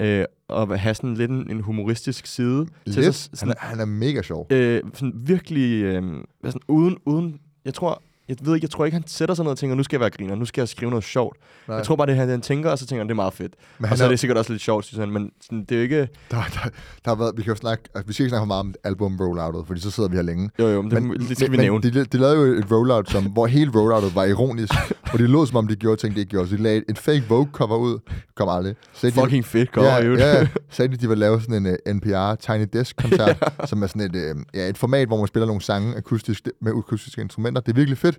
[0.00, 2.66] Øh, og have sådan lidt en, en humoristisk side.
[2.86, 4.46] Til lidt, sig, han, sådan, er, han er mega sjov.
[4.50, 6.02] øh, sådan virkelig, øh,
[6.44, 8.02] sådan uden, uden, jeg tror,
[8.40, 10.00] jeg ved ikke, jeg tror ikke, han sætter sig ned og tænker, nu skal jeg
[10.00, 11.36] være griner, nu skal jeg skrive noget sjovt.
[11.68, 11.76] Nej.
[11.76, 13.54] Jeg tror bare, det han, han tænker, og så tænker han, det er meget fedt.
[13.78, 15.76] men Og så er det sikkert også lidt sjovt, synes han, men sådan, det er
[15.76, 15.98] jo ikke...
[15.98, 16.68] der, der,
[17.04, 18.74] der, har været, vi kan jo snakke, altså, vi skal ikke snakke for meget om
[18.84, 20.50] album rolloutet, fordi så sidder vi her længe.
[20.58, 21.80] Jo, jo, men det, men, det skal vi men, nævne.
[21.84, 24.74] Men de, de lavede jo et rollout, som, hvor hele rolloutet var ironisk,
[25.10, 26.48] hvor de lød som om de gjorde ting, de ikke gjorde.
[26.48, 27.98] Så de lagde en fake Vogue cover ud,
[28.34, 28.74] kom aldrig.
[28.92, 30.16] Så de, Fucking fedt cover, ja, jo.
[30.16, 33.86] ja, sagde de, de ville lave sådan en uh, NPR Tiny Desk koncert, som er
[33.86, 37.60] sådan et, uh, ja, et format, hvor man spiller nogle sange akustisk, med akustiske instrumenter.
[37.60, 38.18] Det er virkelig fedt.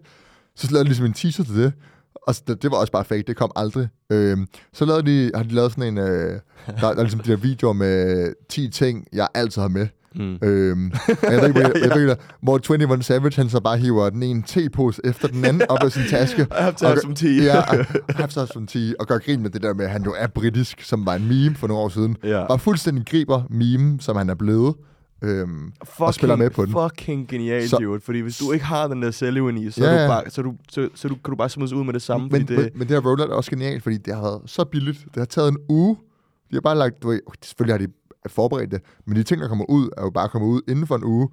[0.56, 1.74] Så lavede de ligesom en teaser til det.
[2.28, 3.88] Og det, det var også bare fake, det kom aldrig.
[4.12, 6.06] Øhm, så lavede de, har de lavet sådan en, øh,
[6.68, 9.88] der, der er ligesom de der videoer med 10 ting, jeg altid har med.
[10.16, 10.38] Mm.
[10.42, 10.92] Øhm,
[11.24, 11.88] jeg ved ikke, ja, ja.
[11.88, 15.62] Jeg ved, hvor 21 Savage, han så bare hiver den ene te-pose efter den anden
[15.70, 16.42] op af sin taske.
[16.42, 17.44] I have to have Og- some tea.
[17.44, 17.62] Ja,
[18.10, 20.13] have to have some tea, og gør grin med det der med, at han jo
[20.18, 22.18] er britisk, som var en meme for nogle år siden.
[22.24, 22.48] Ja.
[22.48, 24.76] Bare fuldstændig griber meme, som han er blevet.
[25.24, 26.74] Øhm, Fucking, spiller med på den.
[26.74, 28.00] Fucking genialt, Så- dude.
[28.02, 30.04] Fordi hvis du ikke har den der selvevni, så, Ja, ja.
[30.04, 32.28] du bare, så, du, så, så du, kan du bare smides ud med det samme.
[32.32, 32.58] men, det...
[32.58, 35.00] men, men det her rollout er også genialt, fordi det har været så billigt.
[35.06, 35.98] Det har taget en uge.
[36.50, 37.94] De har bare lagt, du ved, selvfølgelig har de
[38.30, 40.96] forberedt det, men de ting, der kommer ud, er jo bare kommet ud inden for
[40.96, 41.30] en uge.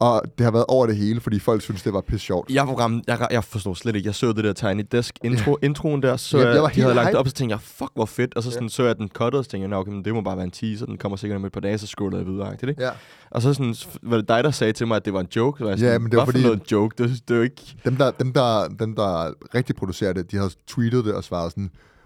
[0.00, 2.50] Og det har været over det hele, fordi folk synes, det var pisse sjovt.
[2.50, 4.06] jeg, program, jeg, jeg forstår slet ikke.
[4.06, 6.80] Jeg så det der Tiny Desk intro, introen der, så Ja, jeg, jeg var de
[6.80, 8.34] havde lagt det op, så tænkte jeg, fuck hvor fedt.
[8.36, 10.14] Og så sådan, så jeg den cuttet, og så tænkte jeg, "Nå, okay, men det
[10.14, 12.32] må bare være en teaser, den kommer sikkert om et par dage, så scrollede jeg
[12.32, 12.52] videre.
[12.52, 12.82] Ikke?
[12.82, 12.90] Ja.
[13.30, 15.58] Og så sådan, var det dig, der sagde til mig, at det var en joke?
[15.58, 16.94] Så var jeg Ja, sådan, men det var "Hvad fordi- for noget joke?
[17.02, 17.76] Det, det er jo ikke...
[17.84, 21.50] Dem der, dem, der, dem, der rigtig producerer det, de har tweetet det og svaret
[21.52, 21.99] sådan, "La-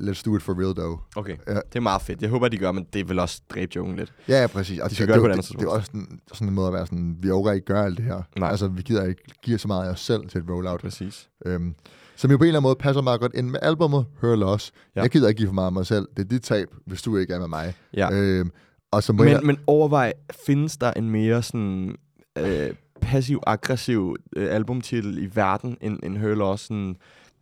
[0.00, 0.98] let's do it for real though.
[1.16, 1.54] Okay, Ja.
[1.54, 2.22] det er meget fedt.
[2.22, 4.12] Jeg håber, de gør, men det vel også dræbe joken lidt.
[4.28, 4.80] Ja, ja, præcis.
[4.80, 6.20] Og De skal det, gøre det det, på et det, andet det, er også sådan,
[6.32, 8.22] sådan en måde at være sådan, vi overgår ikke gøre alt det her.
[8.38, 8.50] Nej.
[8.50, 10.80] Altså, vi gider ikke give så meget af os selv til et rollout.
[10.80, 11.28] Præcis.
[11.46, 11.74] Øhm,
[12.16, 14.72] som jo på en eller anden måde passer meget godt ind med albumet Her Loss.
[14.96, 15.00] Ja.
[15.02, 16.08] Jeg gider ikke give for meget af mig selv.
[16.16, 17.74] Det er dit tab, hvis du ikke er med mig.
[17.94, 18.08] Ja.
[18.12, 18.50] Øhm,
[18.90, 20.12] og som men, Men, men overvej,
[20.46, 21.96] findes der en mere sådan
[22.38, 26.62] øh, passiv-aggressiv øh, albumtitel i verden end, end Her Loss?
[26.62, 26.96] Sådan,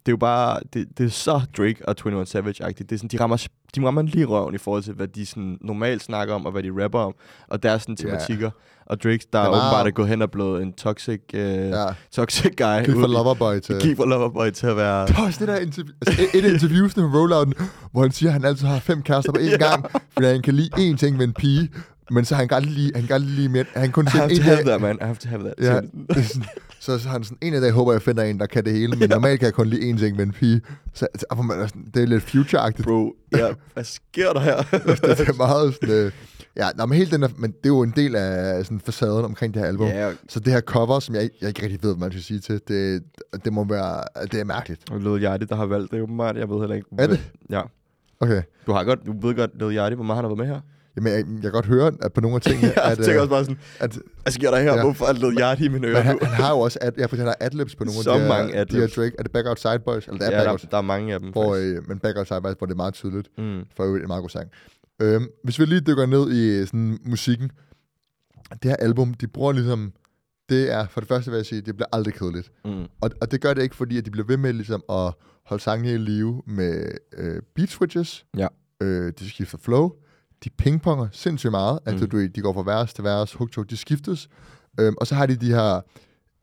[0.07, 2.91] det er jo bare, det, det er så Drake og 21 Savage-agtigt.
[2.91, 3.47] Det er sådan, de rammer,
[3.77, 6.63] de rammer lige røven i forhold til, hvad de sådan normalt snakker om, og hvad
[6.63, 7.15] de rapper om,
[7.49, 8.51] og deres sådan tematikker.
[8.87, 12.57] Og Drake, der er åbenbart er gået hen og blevet en toxic, øh, ja, toxic
[12.57, 12.95] guy.
[12.95, 13.77] ude i- Loverboy til...
[13.81, 15.07] Gik fra Loverboy til at være...
[15.07, 17.55] Der er også det der interview, altså et, et interview med rollouten,
[17.93, 20.55] hvor han siger, at han altid har fem kærester på én gang, fordi han kan
[20.55, 21.69] lide én ting ved en pige.
[22.11, 24.31] Men så han kan aldrig lige, han kan aldrig lige mere, han kun I have
[24.31, 24.99] en to have dag, that, man.
[25.01, 25.55] I have to have that.
[25.61, 25.81] Ja,
[26.23, 26.41] Så-
[26.93, 28.97] det så, han sådan, en af dage håber jeg, finder en, der kan det hele,
[28.97, 30.61] men normalt kan jeg kun lide én ting med en pige.
[30.95, 32.83] Så, så hvor man er sådan, det er lidt future-agtigt.
[32.85, 34.57] Bro, ja, hvad sker der her?
[35.17, 36.13] det er meget sådan, øh,
[36.57, 39.25] ja, nå, men helt den der, men det er jo en del af sådan facaden
[39.25, 39.87] omkring det her album.
[39.89, 42.41] ja, Så det her cover, som jeg, jeg ikke rigtig ved, hvad man skal sige
[42.41, 43.03] til, det,
[43.45, 44.03] det må være,
[44.33, 44.91] det er mærkeligt.
[44.91, 46.37] og Lil Yachty, der har valgt det åbenbart.
[46.37, 46.89] Jeg ved heller ikke.
[46.99, 47.31] Er det?
[47.51, 47.61] Ja.
[48.21, 48.43] Okay.
[48.67, 50.61] Du har godt, du ved godt, Lil Yachty, hvor meget han har været med her.
[50.97, 53.21] Jamen, jeg, jeg kan godt høre, at på nogle af tingene, jeg at, tænker øh,
[53.21, 54.75] også bare sådan, at hvad sker der her?
[54.75, 54.81] Ja.
[54.83, 57.37] Hvorfor Lil Yachty i mine ører han, han, har jo også, ja, for han har
[57.41, 58.95] adlibs på nogle Så af de mange de her adlibs.
[58.95, 59.13] Drake.
[59.19, 60.07] Er det Back Outside Boys?
[60.07, 62.19] Eller det er Ja, Back der, der er mange af dem, hvor, øh, men Back
[62.19, 63.29] Outside Boys, hvor det er meget tydeligt.
[63.39, 63.61] Mm.
[63.77, 64.51] For øvrigt en meget god sang.
[65.03, 67.51] Øhm, hvis vi lige dykker ned i sådan, musikken.
[68.63, 69.93] Det her album, de bruger ligesom...
[70.49, 72.53] Det er, for det første vil jeg sige, det bliver aldrig kedeligt.
[72.65, 72.83] Mm.
[73.01, 75.13] Og, og det gør det ikke, fordi at de bliver ved med ligesom at
[75.45, 78.27] holde sangene i live med øh, beat switches.
[78.37, 78.47] Ja.
[78.81, 79.93] Øh, de skifter flow.
[80.45, 81.79] De pingponger sindssygt meget.
[81.87, 81.91] Mm.
[81.91, 82.11] Altså, Mm.
[82.11, 84.29] du, de går fra vers til vers, hook, de skiftes.
[84.81, 85.81] Øhm, og så har de de her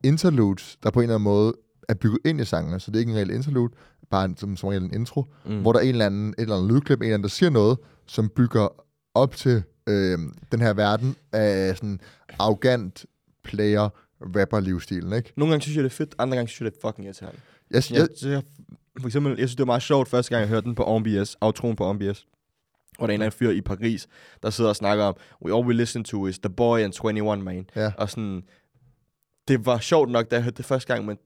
[0.04, 1.54] interludes, der på en eller anden måde
[1.90, 2.80] er bygget ind i sangene.
[2.80, 3.74] Så det er ikke en reel interlude,
[4.12, 5.62] bare en, som, som regel en intro Mm.
[5.62, 7.50] hvor der er en eller anden, et eller andet lydklip, en eller anden, der siger
[7.50, 7.78] noget,
[8.08, 8.68] som bygger
[9.16, 10.18] op til øh,
[10.52, 12.00] den her verden af sådan
[12.40, 13.06] arrogant
[13.44, 13.90] player
[14.36, 15.34] rapper livsstilen, ikke?
[15.38, 17.40] Nogle gange synes jeg, det er fedt, andre gange synes jeg, det er fucking irriterende.
[17.72, 18.44] Jeg, jeg, jeg, jeg,
[19.00, 21.38] for eksempel, jeg synes, det var meget sjovt første gang, jeg hørte den på OMBS,
[21.42, 22.26] outroen på OMBS.
[23.02, 24.08] Hvor der er en eller anden fyr i Paris,
[24.44, 27.38] der sidder og snakker om, we all we listen to is The Boy and 21
[27.38, 27.70] Man.
[27.76, 27.92] ja.
[27.98, 28.44] Og sådan,
[29.48, 31.18] det var sjovt nok, da jeg hørte det første gang, men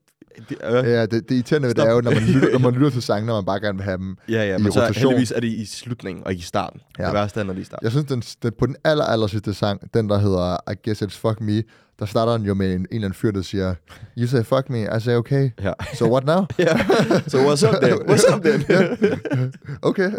[0.49, 1.88] det, øh, ja, det, det irriterende ved det Stop.
[1.89, 3.84] er jo, når man, lytter, når man lytter til sangene, og man bare gerne vil
[3.86, 4.18] have dem.
[4.30, 5.09] ja, ja, i men så rotation.
[5.11, 6.82] heldigvis er det i slutningen og ikke i starten.
[6.99, 7.05] Ja.
[7.05, 7.84] Det værste er, når det er i starten.
[7.84, 11.01] Jeg synes, den, den, på den aller, aller sidste sang, den der hedder I Guess
[11.01, 11.63] It's Fuck Me,
[11.99, 13.76] der starter den jo med en, en eller anden fyr, der siger,
[14.18, 15.72] You say fuck me, I say okay, Ja.
[15.93, 16.45] so what now?
[16.59, 16.78] ja.
[17.28, 17.93] Så what's up then?
[18.09, 19.53] What's up then?
[19.89, 20.11] Okay.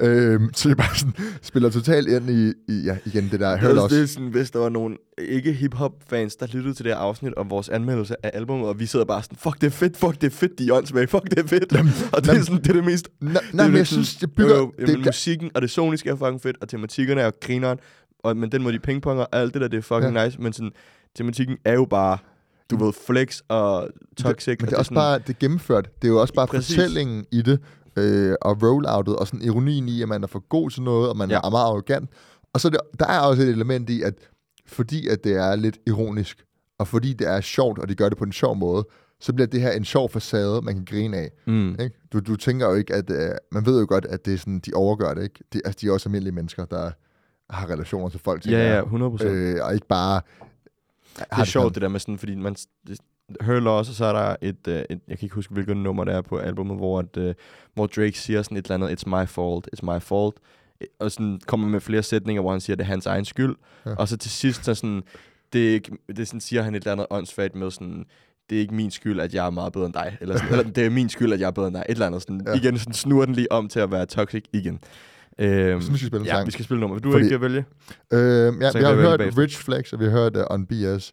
[0.00, 3.80] Øhm, så jeg bare sådan, spiller totalt ind i, i ja, igen det der, hørte
[3.80, 3.96] også.
[3.96, 7.34] det er sådan, hvis der var nogle ikke hip-hop-fans, der lyttede til det her afsnit
[7.34, 10.20] om vores anmeldelse af albumet, og vi sidder bare sådan, fuck det er fedt, fuck
[10.20, 11.72] det er fedt, de er fuck det er fedt.
[12.12, 13.08] og det er, jamen- sådan, det er det mest...
[13.20, 14.54] Nej, det nej men jeg synes, det bygger...
[14.56, 17.24] Jo, jo, det, jamen, det, musikken og det soniske er fucking fedt, og tematikkerne er
[17.24, 17.78] jo grineren,
[18.24, 20.24] og, men den måde de pingponger og alt det der, det er fucking Ja.
[20.24, 20.70] nice, men sådan,
[21.16, 22.18] tematikken er jo bare,
[22.70, 24.56] du ved, flex og toxic.
[24.60, 25.88] men og det er også sådan, bare, det er gennemført.
[26.02, 26.74] Det er jo også bare Præcis.
[26.76, 27.60] fortællingen i det,
[27.96, 31.16] øh, og rolloutet, og sådan ironien i, at man er for god til noget, og
[31.16, 31.36] man Ja.
[31.44, 32.10] er meget arrogant.
[32.52, 34.14] Og så er det, der er også et element i, at
[34.66, 36.44] fordi at det er lidt ironisk,
[36.78, 38.86] og fordi det er sjovt, og de gør det på en sjov måde,
[39.20, 41.30] så bliver det her en sjov facade, man kan grine af.
[41.46, 41.70] Mm.
[41.70, 41.90] Ikke?
[42.12, 43.10] Du, du tænker jo ikke, at...
[43.10, 45.44] Øh, man ved jo godt, at det er sådan, de overgør det, ikke?
[45.52, 46.90] De, altså, de er også almindelige mennesker, der
[47.50, 48.82] har relationer til folk, Ja, ja, jeg.
[48.82, 49.30] 100 procent.
[49.32, 50.20] Øh, og ikke bare...
[51.18, 52.54] det er sjovt, det der med sådan, fordi man
[52.86, 52.98] det,
[53.42, 56.04] hører også, og så er der et, øh, et, jeg kan ikke huske, hvilket nummer
[56.04, 57.34] det er på albumet, hvor, at, øh,
[57.74, 60.36] hvor Drake siger sådan et eller andet, it's my fault, it's my fault,
[60.80, 63.56] Øh, og sådan kommer med flere sætninger, hvor han siger, det er hans egen skyld,
[63.86, 63.94] Ja.
[63.94, 65.02] og så til sidst, så sådan,
[65.52, 68.04] det, det sådan, siger han et eller andet åndssvagt med sådan,
[68.50, 70.16] det er ikke min skyld, at jeg er meget bedre end dig.
[70.20, 71.84] Eller, sådan, eller det er min skyld, at jeg er bedre end dig.
[71.88, 72.22] Et eller andet.
[72.22, 72.52] Sådan, Ja.
[72.54, 74.78] Igen sådan snurrer den lige om til at være toxic igen.
[75.38, 76.46] Øhm, Så nu skal vi spille en ja, sang.
[76.46, 76.98] vi skal spille nummer.
[76.98, 77.64] Du Fordi- ikke vælge?
[78.12, 79.38] Øh, ja, Så vi har vi hørt.
[79.38, 81.12] Rich Flex, og vi har hørt uh, On BS.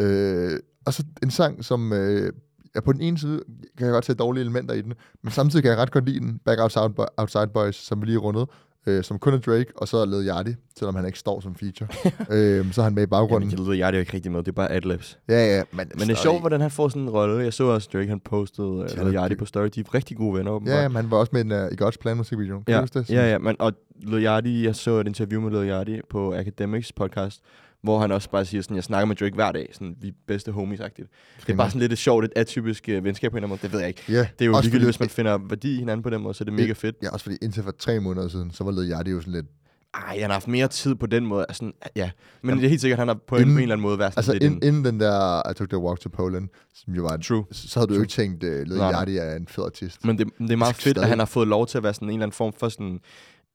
[0.00, 0.50] Øh,
[0.86, 1.92] og så en sang, som...
[1.92, 2.32] Øh,
[2.74, 3.40] ja, på den ene side
[3.78, 6.20] kan jeg godt se dårlige elementer i den, men samtidig kan jeg ret godt lide
[6.20, 6.40] den.
[6.44, 8.46] Back Outside, Bo- Outside Boys, som vi lige rundet,
[8.86, 11.54] øh, som kun er Drake, og så er Lil Yachty, selvom han ikke står som
[11.54, 11.88] feature.
[12.36, 13.50] øh, så er han med i Jamen, baggrunden.
[13.50, 14.38] jeg lyder, jeg er ikke rigtig med.
[14.40, 15.18] Det er bare adlibs.
[15.28, 17.44] Ja, ja, men, Men det er sjovt, hvordan han får sådan en rolle.
[17.44, 19.68] Jeg så også Drake, han postede Ja, uh, Lil Yachty det- på story.
[19.74, 20.82] De er rigtig gode venner, åbenbart.
[20.82, 22.64] Ja, men han var også med i, en, uh, i God's Plan musikvideoen.
[22.64, 23.10] Kan du ja, huske det?
[23.10, 26.92] ja, ja, men, og Lil Yachty, jeg så et interview med Lil Yachty på Academics
[26.92, 27.40] podcast,
[27.82, 30.12] hvor han også bare siger sådan, jeg snakker med Drake hver dag, sådan, vi er
[30.26, 31.08] bedste homies-agtigt.
[31.46, 33.48] Det er bare sådan lidt et sjovt, et atypisk uh, venskab på en eller anden
[33.48, 34.02] måde, det ved jeg ikke.
[34.08, 36.34] Ja, Det er jo også ligegyldigt, hvis man finder værdi i hinanden på den måde,
[36.34, 36.96] så er det mega fedt.
[37.02, 39.46] Ja, også fordi indtil for tre måneder siden, så var Lil Yachty jo sådan lidt...
[39.94, 41.46] Ej, han har haft mere tid på den måde.
[41.48, 42.10] Altså, ja,
[42.42, 43.74] men Jamen, det er helt sikkert, at han har på en, inden- på en eller
[43.74, 44.62] anden måde været sådan Altså lidt ind, en...
[44.68, 47.44] inden den der I Took the Walk to Poland, som jo var en, True.
[47.52, 49.00] så havde du jo ikke tænkt, uh, Lil Nej, nej.
[49.00, 50.04] Yachty er en fed artist.
[50.04, 51.94] Men det, det er meget fedt, at stadig- han har fået lov til at være
[51.94, 53.00] sådan en eller anden form for sådan...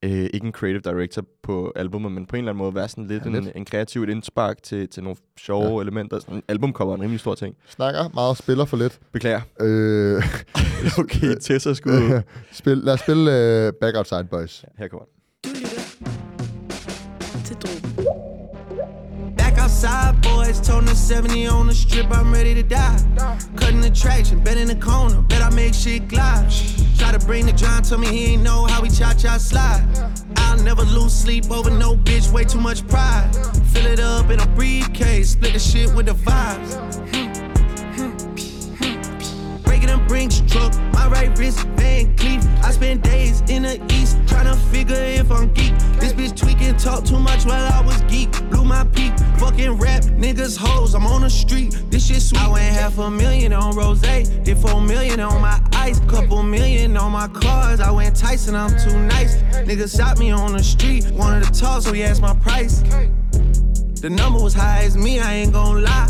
[0.04, 3.06] Øh, ikke en creative director på albumet, men på en eller anden måde være sådan
[3.06, 3.56] lidt, Ja, en, lidt.
[3.56, 5.74] en kreativ et indspark til, til nogle sjove Ja.
[5.74, 5.80] ja.
[5.80, 6.18] elementer.
[6.18, 7.56] Sådan, albumcover er en rimelig stor ting.
[7.68, 8.98] Snakker meget, spiller for lidt.
[9.12, 9.40] Beklager.
[9.60, 10.22] Øh,
[11.04, 12.22] okay, Tessa skud.
[12.52, 13.22] spil, lad os spille
[13.68, 14.64] uh, Back Outside Boys.
[14.78, 15.12] Her kommer den.
[19.80, 22.98] Outside, boys, toting the 70 on the strip, I'm ready to die.
[23.54, 26.50] Cutting the traction, bet in the corner, bet I make shit glide.
[26.98, 29.86] Try to bring the John, tell me he ain't know how we cha cha slide.
[30.34, 33.30] I'll never lose sleep over no bitch, way too much pride.
[33.72, 37.27] Fill it up in a briefcase, split the shit with the vibes.
[40.92, 42.44] My right wrist, Van Cleef.
[42.62, 45.72] I spend days in the east, tryna figure if I'm geek.
[45.98, 48.30] This bitch tweaking, talk too much while I was geek.
[48.50, 50.94] Blew my peak, fucking rap, niggas hoes.
[50.94, 52.40] I'm on the street, this shit sweet.
[52.40, 56.96] I went half a million on rose, did four million on my ice, couple million
[56.96, 57.80] on my cars.
[57.80, 59.36] I went Tyson, I'm too nice.
[59.66, 62.82] Niggas shot me on the street, wanted to talk, so he asked my price.
[64.00, 66.08] The number was high as me, I ain't gon' lie.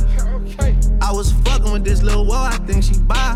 [1.00, 3.34] I was fucking with this little wall, I think she buy.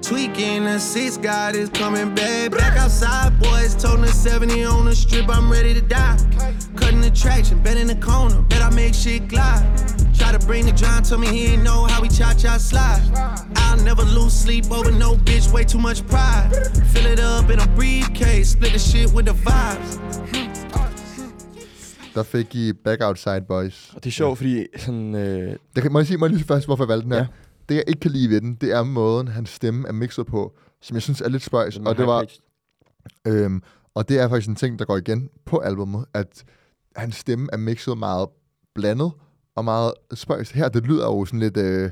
[0.00, 2.52] Tweaking the six, God is coming back.
[2.52, 6.18] Back outside, boys, toting the 70 on the strip, I'm ready to die.
[6.76, 9.66] Cutting the traction, bet in the corner, bet I make shit glide.
[10.16, 13.02] Try to bring the John, tell me he ain't know how we cha cha slide.
[13.56, 16.50] I'll never lose sleep over no bitch, way too much pride.
[16.92, 19.96] Fill it up in a briefcase, split the shit with the vibes.
[20.28, 20.49] Hmm.
[22.20, 23.92] Der fik I Back Outside Boys.
[23.94, 25.14] Og det er sjovt, fordi sådan...
[25.14, 27.18] Øh, Det kan, må jeg sige, må jeg lige først, hvorfor jeg valgte den her?
[27.18, 27.22] Ja.
[27.24, 27.28] Ja.
[27.68, 30.56] Det, jeg ikke kan lide ved den, det er måden, hans stemme er mixet på,
[30.82, 31.76] som jeg synes er lidt spøjs.
[31.76, 32.26] Og det var,
[33.26, 33.62] Øhm,
[33.94, 36.44] og det er faktisk en ting, der går igen på albummet, at
[36.96, 38.28] hans stemme er mixet meget
[38.74, 39.12] blandet
[39.56, 40.50] og meget spøjs.
[40.50, 41.56] Her, det lyder jo sådan lidt...
[41.56, 41.90] Øh,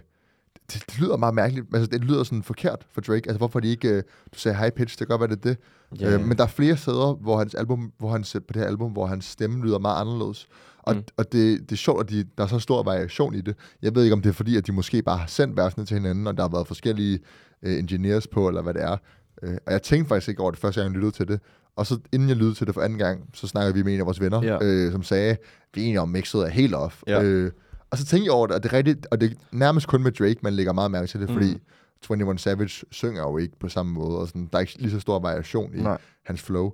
[0.72, 1.66] det, det, lyder meget mærkeligt.
[1.74, 3.28] Altså, det lyder sådan forkert for Drake.
[3.28, 3.88] Altså, hvorfor de ikke...
[3.88, 4.02] Øh,
[4.34, 5.58] du sagde high pitch, det kan godt være, det er det.
[6.02, 6.14] Yeah.
[6.14, 8.92] Øh, men der er flere steder, hvor hans album, hvor hans, på det her album,
[8.92, 10.46] hvor hans stemme lyder meget anderledes.
[10.82, 11.02] Og, Mm.
[11.16, 13.56] og det, det er sjovt, at de, der er så stor variation i det.
[13.82, 15.94] Jeg ved ikke, om det er fordi, at de måske bare har sendt versene til
[15.96, 17.18] hinanden, og der har været forskellige
[17.62, 18.96] øh, engineers på, eller hvad det er.
[19.42, 21.40] Øh, og jeg tænkte faktisk ikke over det første gang, jeg lyttede til det.
[21.76, 24.00] Og så inden jeg lyttede til det for anden gang, så snakkede vi med en
[24.00, 24.58] af vores venner, ja.
[24.62, 25.36] øh, som sagde,
[25.74, 27.02] vi er enige om, mixet er helt off.
[27.06, 27.22] Ja.
[27.22, 27.52] Øh,
[27.90, 30.02] og så tænkte jeg over det, og det er rigtigt, og det er nærmest kun
[30.02, 31.34] med Drake, man lægger meget mærke til det, Mm.
[31.34, 31.58] fordi
[32.10, 35.00] 21 Savage synger jo ikke på samme måde, og sådan, der er ikke lige så
[35.00, 35.98] stor variation i Nej.
[36.26, 36.70] hans flow.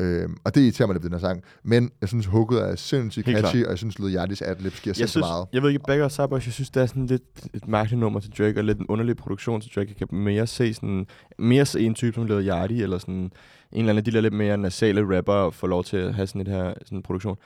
[0.00, 1.42] Øhm, og det irriterer mig lidt ved den her sang.
[1.64, 4.94] Men jeg synes, hooket er sindssygt Helt catchy, og jeg synes, Lil Yachty's adlibs giver
[4.94, 5.46] sindssygt meget.
[5.52, 7.22] jeg ved ikke, Back Outside Boys, jeg synes, det er sådan lidt
[7.54, 9.94] et mærkeligt nummer til Drake, og lidt en underlig produktion til Drake.
[10.00, 11.06] Jeg kan mere se sådan,
[11.38, 13.30] mere se en type som Lil Yachty, eller sådan en
[13.72, 16.40] eller anden af de der lidt mere nasale rapper, få lov til at have sådan
[16.40, 17.36] et her sådan en produktion.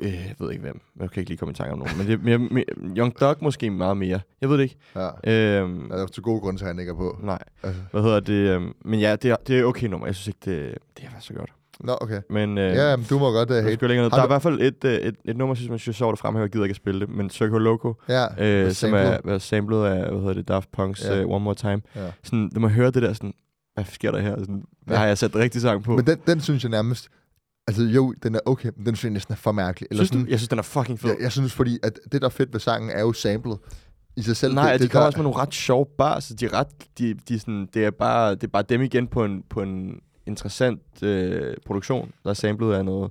[0.00, 0.80] Øh, jeg ved ikke hvem.
[1.00, 1.96] Jeg kan ikke lige komme i tanke om nogen.
[1.98, 2.64] Men det er mere, mere,
[2.96, 4.20] Young Dog måske meget mere.
[4.40, 4.76] Jeg ved det ikke.
[5.24, 5.60] Ja.
[5.60, 7.18] Øhm, Der er til gode grunde til, at han ikke er på.
[7.22, 7.38] nej.
[7.62, 7.80] Altså.
[7.90, 8.32] Hvad hedder det?
[8.34, 10.06] øhm, Men ja, det er, det er okay nummer.
[10.06, 11.50] Jeg synes ikke, det, det er faktisk så godt.
[11.80, 12.20] Nå, okay.
[12.30, 13.74] Men øh, Ja, men du må godt uh, hate.
[13.74, 14.10] skal længere ned.
[14.10, 15.96] Har Der er i du- hvert fald et, øh, et, et nummer, synes man synes
[15.96, 16.42] sjovt at fremhæve.
[16.42, 17.08] Jeg gider ikke at spille det.
[17.08, 18.24] Men Circle Loco, Ja,
[18.64, 21.24] øh, som er, er samlet af, hvad hedder det, Daft Punk's Ja.
[21.24, 21.82] uh, One More Time.
[21.96, 22.10] Ja.
[22.22, 23.32] Sådan, når man hører det der, sådan,
[23.74, 24.38] hvad sker der her?
[24.38, 25.00] Sådan, hvad Ja.
[25.00, 25.96] har jeg sat rigtig sang på?
[25.96, 27.08] Men den, den synes jeg nærmest...
[27.66, 29.86] Altså jo, den er okay, men den synes jeg næsten er for mærkelig.
[29.90, 30.30] Eller synes sådan, du?
[30.30, 31.10] Jeg synes, den er fucking fed.
[31.10, 33.58] jeg, jeg synes, fordi at det, der er fedt ved sangen, er jo samlet
[34.16, 34.54] i sig selv.
[34.54, 36.26] Nej, det, det, de kommer der- også med nogle ret sjove bars.
[36.28, 36.66] De er ret,
[36.98, 40.00] de, de sådan, det, er bare, det er bare dem igen på en, på en
[40.26, 43.10] interessant øh, produktion, der er samlet af noget,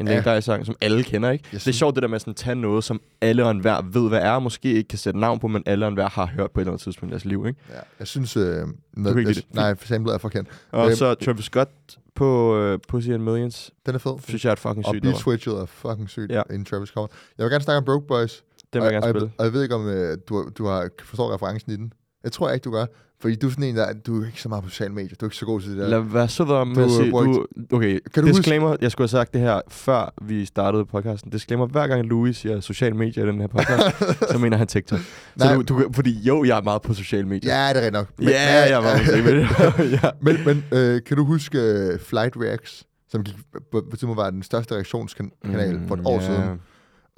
[0.00, 0.12] en Ja.
[0.12, 1.44] legendarisk sang, som alle kender, ikke?
[1.52, 3.82] Jeg Det er sjovt det der med at sådan, tage noget, som alle og enhver
[3.82, 6.26] ved, hvad er, og måske ikke kan sætte navn på, men alle og enhver har
[6.26, 7.60] hørt på et eller andet tidspunkt i deres liv, ikke?
[7.70, 8.36] Ja, jeg synes...
[8.36, 9.44] Øh, noget, kan ikke jeg, det.
[9.54, 10.48] nej, samlet er forkendt.
[10.70, 11.70] Og Øhm, så Travis Scott
[12.14, 14.12] på øh, Pussy and Millions, Den er fed.
[14.28, 15.18] synes jeg er fucking Og sygt beat nummer.
[15.18, 16.42] switchet er fucking sygt, Ja.
[16.50, 17.08] inden Travis kommer.
[17.38, 18.42] Jeg vil gerne snakke om Broke Boys.
[18.72, 19.24] Den vil jeg og, gerne og, spille.
[19.32, 21.92] jeg, og jeg ved ikke, om øh, du, du har, forstår referencen i den.
[22.24, 22.86] Jeg tror ikke, du gør.
[23.20, 25.14] Fordi du er sådan en, der du er ikke så meget på sociale medier.
[25.20, 25.88] Du er ikke så god til det der.
[25.88, 29.18] Lad være sød med Du at sige, du, okay, Kan du disclaimer, jeg skulle have
[29.18, 31.30] sagt det her, før vi startede podcasten.
[31.30, 33.96] Disclaimer, hver gang Louis siger sociale medier i den her podcast,
[34.32, 34.98] så mener han TikTok.
[34.98, 35.54] Så Nej.
[35.54, 37.54] du, du, fordi jo, jeg er meget på sociale medier.
[37.54, 38.08] Ja, det er rigtigt nok.
[38.22, 39.48] ja, jeg er meget på sociale medier.
[40.02, 40.10] ja.
[40.22, 43.36] men men øh, kan du huske uh, Flight Reacts, som gik,
[43.72, 46.26] på, tidspunkt var den største reaktionskanal for et år ja.
[46.26, 46.60] siden?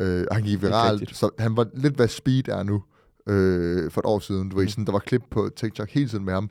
[0.00, 2.82] Øh, han gik viralt, så han var lidt, hvad speed er nu
[3.30, 4.48] øh, for et år siden.
[4.48, 4.68] Du ved, Mm.
[4.68, 6.50] sådan, der var klip på TikTok hele tiden med ham,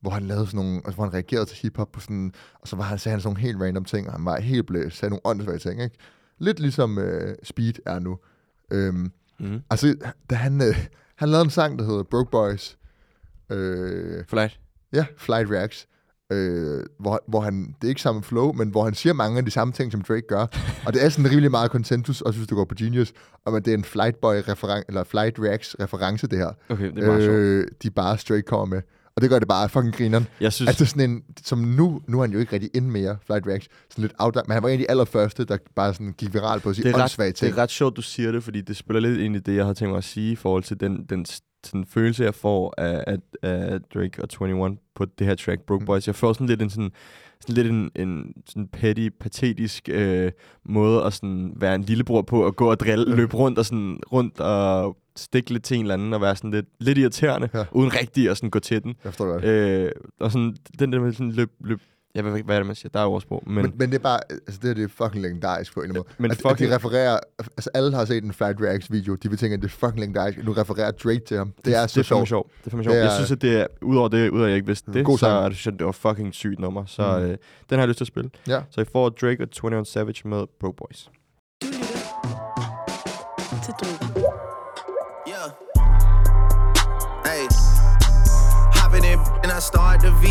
[0.00, 2.76] hvor han lavede sådan nogle, altså, hvor han reagerede til hiphop på sådan, og så
[2.76, 5.10] var han, sagde han sådan nogle helt random ting, og han var helt blæst, sagde
[5.10, 5.96] nogle åndssvage ting, ikke?
[6.38, 8.18] Lidt ligesom øh, Speed er nu.
[8.70, 9.60] Øhm, Mm.
[9.70, 9.94] altså,
[10.30, 12.78] da han, øh, han lavede en sang, der hedder Broke Boys,
[13.50, 14.60] øh, Flight.
[14.92, 15.86] Ja, Flight Reacts.
[16.32, 19.44] Øh, hvor, hvor han, det er ikke samme flow, men hvor han siger mange af
[19.44, 20.46] de samme ting, som Drake gør.
[20.86, 23.12] og det er sådan rimelig meget konsensus, også hvis du går på Genius,
[23.46, 26.50] om at det er en Flight Boy referen- eller Flight Reacts reference, det her.
[26.68, 27.36] Okay, det er meget sjovt.
[27.36, 28.82] øh, de bare straight kommer med.
[29.16, 30.26] Og det gør det bare fucking grineren.
[30.40, 33.16] Jeg synes, Altså sådan en, som nu, nu er han jo ikke rigtig ind mere,
[33.26, 36.14] Flight Reacts, sådan lidt out men han var en af de allerførste, der bare sådan
[36.18, 37.52] gik viral på at sige det er, ret, det ting.
[37.52, 39.72] er ret sjovt, du siger det, fordi det spiller lidt ind i det, jeg har
[39.72, 41.24] tænkt mig at sige i forhold til den, den
[41.66, 45.82] sådan følelse, jeg får af, af, af Drake og 21 på det her track, Broke
[45.82, 45.86] Mm.
[45.86, 46.06] Boys.
[46.06, 46.90] Jeg får sådan lidt en sådan,
[47.40, 50.32] sådan lidt en, en sådan petty, patetisk øh,
[50.64, 54.00] måde at sådan være en lillebror på, at gå og drille, løbe rundt og sådan
[54.12, 57.64] rundt og stikke lidt til en eller anden og være sådan lidt, lidt irriterende, Ja.
[57.72, 58.94] uden rigtig at sådan gå til den.
[59.04, 59.44] Jeg forstår godt.
[59.44, 59.90] Øh,
[60.20, 61.80] og sådan, den der med sådan løb, løb
[62.14, 62.90] Jeg ved ikke, hvad er det, man siger.
[62.94, 63.42] Der er ordsprog.
[63.46, 65.84] Men, Men, men det er bare, altså det her det er fucking legendarisk på en
[65.84, 66.14] eller anden måde.
[66.22, 69.28] Men at, fucking- at de refererer, altså alle har set en Flight Reacts video, de
[69.28, 70.44] vil tænke, at det er fucking legendarisk.
[70.44, 71.52] Nu refererer Drake til ham.
[71.64, 72.28] Det er så det er sjovt.
[72.28, 72.50] sjovt.
[72.58, 72.94] Det er fandme sjovt.
[72.94, 75.04] Det Jeg er- synes, at det er, udover det, udover at jeg ikke vidste det,
[75.04, 76.84] God så er det, det var fucking sygt nummer.
[76.86, 77.24] Så Mm.
[77.24, 77.38] øh, den
[77.70, 78.30] har jeg lyst til at spille.
[78.48, 78.60] Ja.
[78.70, 81.10] Så I får Drake og 21 Savage med Bro Boys.
[81.62, 81.86] Du lytter
[83.78, 83.88] til.
[85.28, 85.48] Yeah.
[87.28, 87.44] Hey.
[88.80, 90.24] Hopping in and I start the V.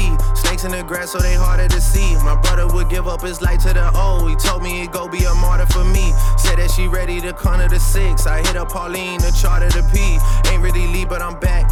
[0.60, 2.16] Snakes in the grass, so they harder to see.
[2.24, 4.28] My brother would give up his life to the O.
[4.28, 6.12] He told me he'd go be a martyr for me.
[6.38, 8.28] Said that she ready to corner the six.
[8.28, 10.20] I hit up Pauline, the chart of the P.
[10.52, 11.72] Ain't really leave, but I'm back.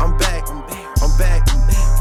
[0.00, 0.48] I'm back.
[0.50, 0.92] I'm back.
[1.00, 1.48] I'm back.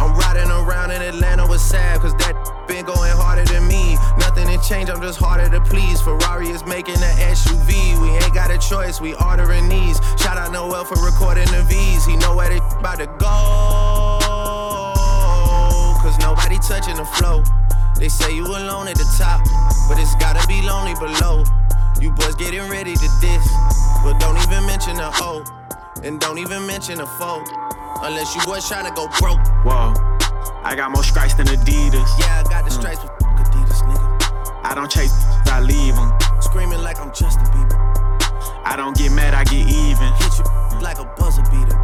[0.01, 2.35] I'm riding around in Atlanta with Sav, cause that
[2.67, 3.95] been going harder than me.
[4.19, 6.01] Nothing to change, I'm just harder to please.
[6.01, 8.01] Ferrari is making an SUV.
[8.01, 9.97] We ain't got a choice, we ordering these.
[10.19, 12.05] Shout out Noel for recording the V's.
[12.05, 14.14] He know where they about to go.
[16.15, 17.43] Cause nobody touching the flow.
[17.99, 19.43] They say you alone at the top,
[19.89, 21.43] but it's gotta be lonely below.
[21.99, 23.47] You boys getting ready to diss,
[24.03, 25.43] but don't even mention the O.
[26.03, 27.43] And don't even mention the foe.
[28.01, 29.39] Unless you boys trying to go broke.
[29.65, 29.93] Whoa,
[30.63, 32.07] I got more stripes than Adidas.
[32.19, 34.61] Yeah, I got the stripes with Adidas, nigga.
[34.63, 35.13] I don't chase,
[35.47, 36.13] I leave them.
[36.41, 37.75] Screaming like I'm Justin Bieber.
[38.63, 40.13] I don't get mad, I get even.
[40.19, 40.45] Hit you
[40.81, 41.75] like a buzzer beater.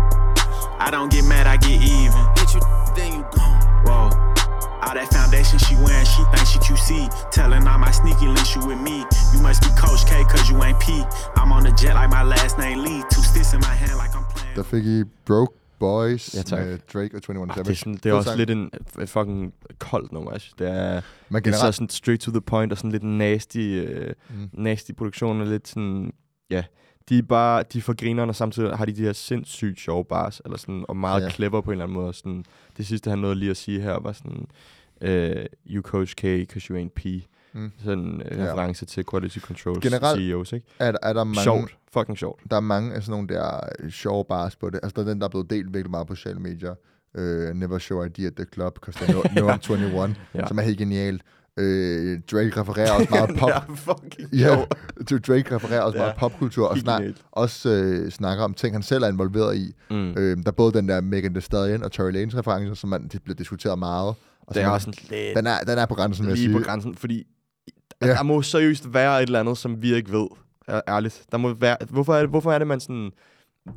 [0.79, 2.23] I don't get mad, I get even.
[2.38, 2.61] Hit you,
[2.95, 3.61] then you gone.
[3.86, 4.20] Whoa.
[4.86, 6.89] All that foundation she wearing, she thinks she QC.
[7.32, 8.97] Telling all my sneaky links you with me.
[9.34, 10.88] You must be Coach K, cause you ain't P.
[11.39, 13.01] I'm on the jet like my last name Lee.
[13.13, 14.55] Two sticks in my hand like I'm playing.
[14.57, 16.59] Der fik I Broke Boys Ja, tak.
[16.59, 17.63] med Drake og 21 Ah, Savage.
[17.63, 18.38] det er, sådan, det er også sang.
[18.38, 18.71] lidt en
[19.01, 20.32] et fucking koldt nummer.
[20.32, 20.49] Altså.
[20.59, 23.03] Det er, Men det er så generelt, sådan straight to the point og sådan lidt
[23.03, 24.49] nasty, øh, Mm.
[24.53, 26.11] nasty produktion og lidt sådan,
[26.49, 26.63] ja,
[27.10, 30.06] de er bare, de er for grinerne, og samtidig har de de her sindssygt sjove
[30.06, 31.30] bars, eller sådan, og meget Ja.
[31.30, 32.08] clever på en eller anden måde.
[32.08, 32.45] og Sådan,
[32.78, 34.47] det sidste, han nåede lige at sige her, var sådan,
[35.02, 36.22] uh, you coach K,
[36.52, 37.06] cause you ain't P.
[37.54, 37.72] Mm.
[37.84, 38.43] Sådan en Ja.
[38.52, 40.68] reference til Quality Control Generelt CEOs, ikke?
[40.80, 41.78] er, er der mange, Sjovt.
[41.93, 42.41] Fucking sjovt.
[42.52, 44.80] der er mange af sådan nogle der øh, sjove bars på det.
[44.84, 46.76] Altså, der er den, der er blevet delt virkelig meget på sociale medier.
[47.18, 50.47] Uh, Never Show ID at the Club, because they know, know I'm 21, Ja.
[50.47, 51.22] som er helt genial.
[51.58, 51.64] Uh,
[52.32, 53.49] Drake refererer også meget pop.
[53.49, 54.66] ja, fucking Ja,
[55.08, 55.24] sjovt.
[55.28, 56.04] Drake refererer også Ja.
[56.04, 59.76] meget popkultur, og snak, også øh, snakker om ting, han selv er involveret i.
[59.89, 60.10] Mm.
[60.12, 63.08] Øh, der er både den der Megan Thee Stallion og Tory Lanez referencer, som man,
[63.08, 64.16] de bliver diskuteret meget.
[64.41, 66.54] Og som er også sådan lidt den, er, den er på grænsen, lige sige.
[66.54, 67.24] på grænsen, fordi
[68.02, 68.08] Ja.
[68.08, 68.14] ja.
[68.14, 70.28] der må seriøst være et eller andet, som vi ikke ved.
[70.88, 71.24] Ærligt.
[71.32, 73.12] Der må være, hvorfor, er det, hvorfor er det, man sådan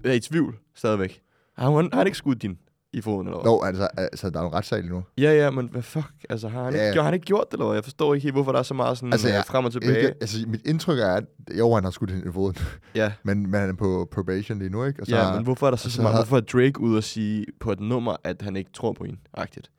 [0.04, 1.20] er i tvivl stadigvæk?
[1.58, 2.58] Har han, har han ikke skudt din
[2.94, 3.50] i foden, eller hvad?
[3.52, 5.02] Jo, altså, altså, der er jo en retssag lige nu.
[5.18, 6.12] Ja, ja, men hvad fuck?
[6.30, 6.86] Altså, har han, Ja.
[6.88, 7.74] ikke, har han ikke gjort det, eller hvad?
[7.76, 9.72] Jeg forstår ikke helt, hvorfor der er så meget sådan Altså, altså, jeg- frem og
[9.72, 9.96] tilbage.
[9.96, 11.24] Ikke, altså, mit indtryk er, at
[11.58, 12.56] jo, han har skudt hende i foden,
[12.94, 13.12] ja.
[13.22, 15.00] men, men han er på probation lige nu, ikke?
[15.02, 16.40] Og så, ja, men hvorfor er der så, og så så meget, har- hvorfor er
[16.40, 19.70] Drake ude at sige på et nummer, at han ikke tror på hende, agtigt?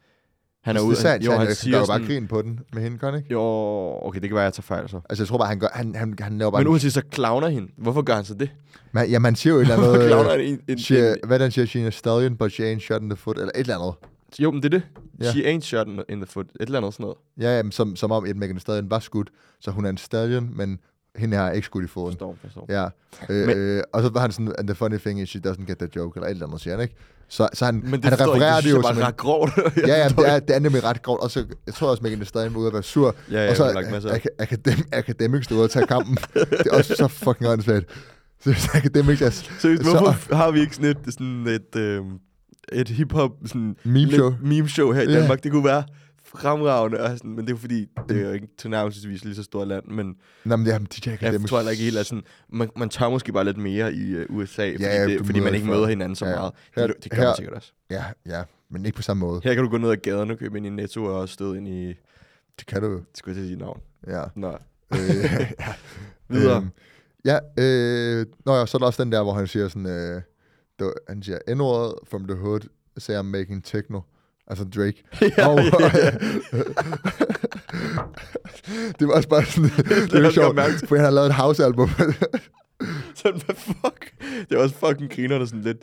[0.65, 2.27] Han er det ude, er sandt, jo, han, han siger gør jo bare sådan, grin
[2.27, 3.31] på den med hende, kan han ikke?
[3.33, 3.41] jo,
[4.01, 4.99] okay, det kan være, jeg tager fejl så.
[5.09, 6.59] Altså, jeg tror bare, han, gør, han, han, han laver bare...
[6.61, 7.71] Men en- uanset så clowner hende.
[7.77, 8.49] Hvorfor gør han så det?
[8.91, 9.75] man, ja, man siger jo et eller
[10.07, 10.31] clowner andet...
[10.31, 11.65] han øh, en, en, She, en, hvad er det, han siger?
[11.65, 13.93] She a stallion, but she ain't shot in the foot, eller et eller andet.
[14.39, 14.87] Jo, men det er det.
[15.21, 15.31] Ja.
[15.31, 16.45] She ain't shot in the- foot.
[16.45, 17.17] Et eller andet sådan noget.
[17.41, 19.29] Ja, jamen, som, som om et Megan Stallion var skudt,
[19.61, 20.79] så hun er en stallion, men
[21.17, 22.11] hende har ikke skudt i foden.
[22.11, 22.65] Forstår, forstår.
[22.69, 22.87] Ja,
[23.29, 25.65] øh, Men- øh, og så var han sådan, and the funny thing is, she doesn't
[25.65, 26.95] get that joke, eller et eller andet, siger han, ikke?
[27.29, 28.69] Så, så han, Men det han refererer ikke.
[28.69, 29.51] det jo som ret grovt.
[29.87, 31.21] Ja, ja, det er, det er nemlig ret grovt.
[31.21, 33.15] Og så, jeg tror også, Megan Stallion var ude at være sur.
[33.31, 33.69] Ja, ja, og så
[34.09, 36.17] ak- akadem, Academics ude at tage kampen.
[36.33, 37.85] det er også så fucking åndssvagt.
[38.43, 39.29] Så hvis Academics er...
[39.29, 42.01] Seriøst, så- hvorfor har vi ikke sådan et, sådan et, øh,
[42.73, 44.33] et hip-hop sådan Meme show.
[44.41, 45.13] meme show her i.
[45.13, 45.43] Danmark?
[45.43, 45.83] Det kunne være
[46.35, 49.43] fremragende, og sådan, men det er jo fordi, det er jo ikke tilnærmelsesvis lige så
[49.43, 50.15] stort land, men
[50.45, 53.09] Nå, men det er DJ jeg tror heller ikke helt, at sådan, man, man tør
[53.09, 56.15] måske bare lidt mere i uh, USA, fordi, Ja, det, fordi man ikke møder hinanden
[56.15, 56.35] så Ja.
[56.35, 56.53] meget.
[56.75, 57.71] Her- det, det gør her- man sikkert også.
[57.89, 59.41] Ja, ja, men ikke på samme måde.
[59.43, 61.67] Her kan du gå ned ad gaden og købe ind i Netto og støde ind
[61.67, 61.87] i,
[62.59, 63.01] Det kan du jo.
[63.15, 63.79] skulle jeg til sige navn.
[64.07, 64.23] Ja.
[64.35, 64.57] Nå,
[64.91, 64.99] Øh,
[65.59, 65.73] ja.
[66.29, 66.57] videre.
[66.57, 66.69] Øhm,
[67.25, 70.21] ja, øh, nå ja, så er der også den der, hvor han siger sådan, øh,
[71.07, 72.59] han siger, N-ordet from the hood,
[72.97, 74.01] say I'm making techno.
[74.47, 75.03] Altså Drake.
[75.37, 76.11] ja, Og, ja, ja.
[78.99, 81.89] det var også bare sådan, det, det var sjovt, for han har lavet et house-album.
[83.15, 84.13] Sådan, hvad fuck?
[84.49, 85.77] Det er også fucking griner, der sådan lidt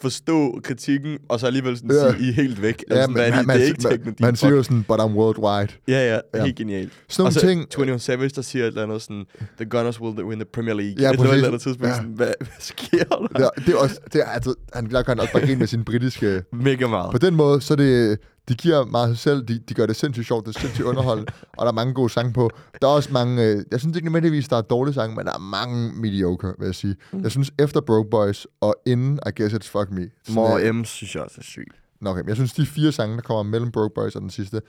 [0.00, 2.06] forstå kritikken, og så alligevel sådan Ja.
[2.06, 2.12] ja.
[2.12, 2.84] sige, I er helt væk.
[2.90, 4.84] Ja, sådan, men er det, man, det er ikke man, man, man siger jo sådan,
[4.88, 5.72] but I'm worldwide.
[5.88, 6.44] Ja, ja, Ja.
[6.44, 6.92] helt genialt.
[7.08, 9.24] Sådan nogle og så ting, 21 Savage, der siger et eller andet sådan,
[9.56, 10.94] the Gunners will win the Premier League.
[11.02, 11.94] Ja, et eller andet tidspunkt, Ja.
[11.96, 13.26] sådan, hvad, hvad sker der?
[13.36, 15.58] det er, det er også, det er, altså, han, der kan han også bare grine
[15.58, 16.42] med sin britiske...
[16.52, 17.10] Mega meget.
[17.12, 18.18] På den måde, så er det,
[18.48, 21.32] de giver meget sig selv, de, de gør det sindssygt sjovt, det er sindssygt underholdende,
[21.58, 22.50] og der er mange gode sange på.
[22.82, 25.32] Der er også mange, øh, jeg synes ikke nødvendigvis, der er dårlige sange, men der
[25.32, 26.96] er mange mediocre, vil jeg sige.
[27.12, 27.22] Mm.
[27.22, 31.14] Jeg synes, efter Broke Boys og inden I Guess It's Fuck Me, More M, synes
[31.14, 31.68] jeg også er syg.
[32.00, 34.30] Nå, okay, men jeg synes, de fire sange, der kommer mellem Broke Boys og den
[34.30, 34.60] sidste,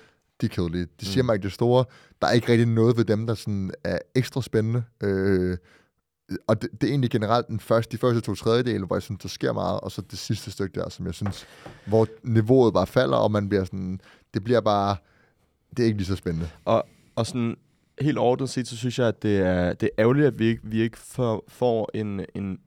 [0.41, 0.87] de er kedelige.
[1.01, 1.25] De siger Mm.
[1.25, 1.85] mig ikke det store.
[2.21, 4.83] Der er ikke rigtig noget ved dem, der sådan er ekstra spændende.
[5.03, 5.57] Øh,
[6.47, 9.21] og det, det er egentlig generelt den første, de første to tredjedele, hvor jeg synes,
[9.21, 11.47] der sker meget, og så det sidste stykke der, som jeg synes,
[11.85, 14.01] hvor niveauet bare falder, og man bliver sådan,
[14.33, 14.95] det bliver bare,
[15.69, 16.49] det er ikke lige så spændende.
[16.65, 17.55] Og, og sådan
[18.01, 20.61] helt ordentligt set, så synes jeg, at det er, det er ærgerligt, at vi ikke,
[20.63, 22.59] vi ikke får, får en, en...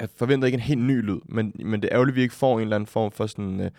[0.00, 2.34] Jeg forventer ikke en helt ny lyd, men, men det er ærgerligt, at vi ikke
[2.34, 3.60] får en eller anden form for sådan...
[3.60, 3.70] Øh,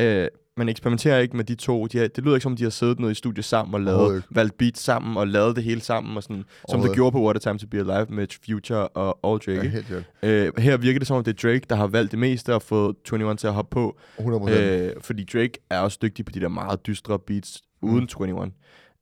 [0.00, 1.86] øh, man eksperimenterer ikke med de to.
[1.86, 3.80] De har, det lyder ikke som, om de har siddet noget i studiet sammen og
[3.80, 7.22] lavet, valgt beats sammen og lavet det hele sammen, og sådan, som det gjorde på
[7.24, 9.62] What a Time to Be Alive med Future og, og Drake.
[9.62, 10.04] Ja, helt.
[10.22, 12.62] Øh, her virker det som om, det er Drake, der har valgt det meste og
[12.62, 13.98] fået 21 til at hoppe på.
[14.18, 14.50] 100%.
[14.50, 17.90] Øh, fordi Drake er også dygtig på de der meget dystre beats Mm.
[17.90, 18.50] uden 21.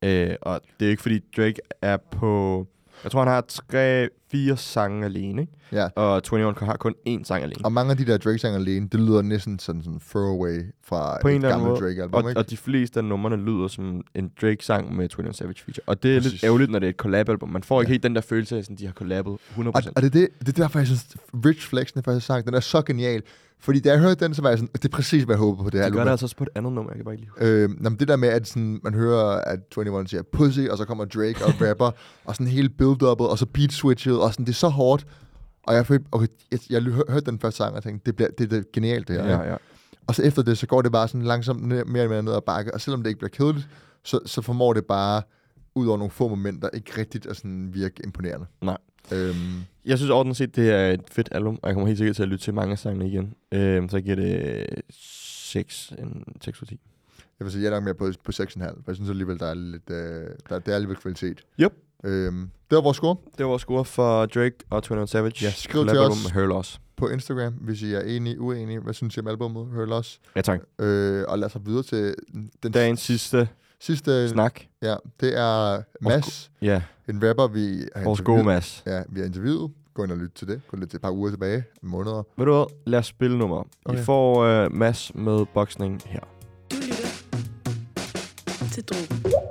[0.05, 2.66] Øh, og det er ikke fordi Drake er på...
[3.05, 5.53] Jeg tror, han har tre, fire sange alene, ikke?
[5.72, 5.88] Ja.
[5.96, 7.64] Og 21 har kun én sang alene.
[7.64, 11.28] Og mange af de der Drake-sange alene, det lyder næsten sådan sådan throwaway fra På
[11.28, 11.80] en et gammelt.
[11.80, 12.40] Drake-album, Og, ikke?
[12.40, 15.82] og de fleste af numrene lyder som en Drake-sang med 21 Savage feature.
[15.86, 16.32] Og det er Præcis.
[16.32, 17.48] lidt ærgerligt, når det er et collab-album.
[17.48, 17.92] Man får ikke Ja.
[17.92, 19.86] helt den der følelse af, at sådan, de har collabet 100%.
[19.88, 21.07] Og, og det, er det, det er derfor, jeg synes,
[21.44, 23.22] Rich Flex, den første sang, den er så genial.
[23.62, 25.62] Fordi da jeg hørte den, så var jeg sådan, det er præcis, hvad jeg håber
[25.64, 25.96] på det her de album.
[25.98, 27.48] gør det altså også på et andet nummer, jeg kan bare ikke lide.
[27.62, 30.78] Øh, nå, men det der med, at sådan, man hører, at 21 siger pussy, og
[30.78, 31.90] så kommer Drake og rapper,
[32.24, 35.06] og sådan hele build-up'et, og så beat switchet, og sådan, det er så hårdt.
[35.62, 38.30] Og jeg, følte, okay, jeg, jeg hør- hørte den første sang, og tænkte, det, bliver,
[38.38, 39.26] det, det er genialt det her.
[39.42, 39.56] Ja, ja.
[40.06, 42.32] Og så efter det, så går det bare sådan langsomt ned, mere og mere ned
[42.32, 43.68] ad bakke, og selvom det ikke bliver kedeligt,
[44.04, 45.22] så, så formår det bare,
[45.74, 48.46] ud over nogle få momenter, ikke rigtigt at sådan virke imponerende.
[48.62, 48.76] Nej.
[49.12, 49.34] Øhm,
[49.84, 52.22] Jeg synes ordentligt set, det er et fedt album, og jeg kommer helt sikkert til
[52.22, 53.34] at lytte til mange af sangene igen.
[53.53, 56.80] Øhm, så jeg giver det 6, en 6 ud af 10.
[57.38, 59.46] jeg vil sige, jeg er nok mere på, på 6,5, for jeg synes alligevel, der
[59.46, 59.96] er lidt, øh,
[60.48, 61.40] der, der er alligevel kvalitet.
[61.61, 61.72] Yep.
[62.05, 65.44] Øhm, det var vores score Det var vores score for Drake og 21 Savage.
[65.44, 66.30] Ja, skriv til os.
[66.30, 66.80] Her Loss.
[66.96, 68.80] på Instagram, hvis I er enige, uenige.
[68.80, 69.66] Hvad synes I om albumet?
[69.66, 70.20] Hør Loss.
[70.36, 70.61] Ja, tak.
[70.78, 72.14] Øh, og lad os videre til
[72.62, 73.48] den Dagens sidste
[73.80, 74.28] sidste.
[74.28, 74.61] snak.
[74.82, 78.44] Ja, det er Mads, Ja, en rapper, vi har vores gode interviewet.
[78.44, 78.82] Mads.
[78.86, 79.70] Ja, vi har interviewet.
[79.94, 80.61] Gå ind og lytte til det.
[80.68, 81.64] Gå lidt til et par uger tilbage.
[81.82, 82.22] Måneder.
[82.38, 82.64] Ved du hvad?
[82.86, 83.68] Lad os spille nummer.
[83.84, 83.98] Okay.
[83.98, 86.20] I får uh, Mads med boksning her.
[86.70, 87.09] Du lytter
[88.72, 89.42] til Drogen.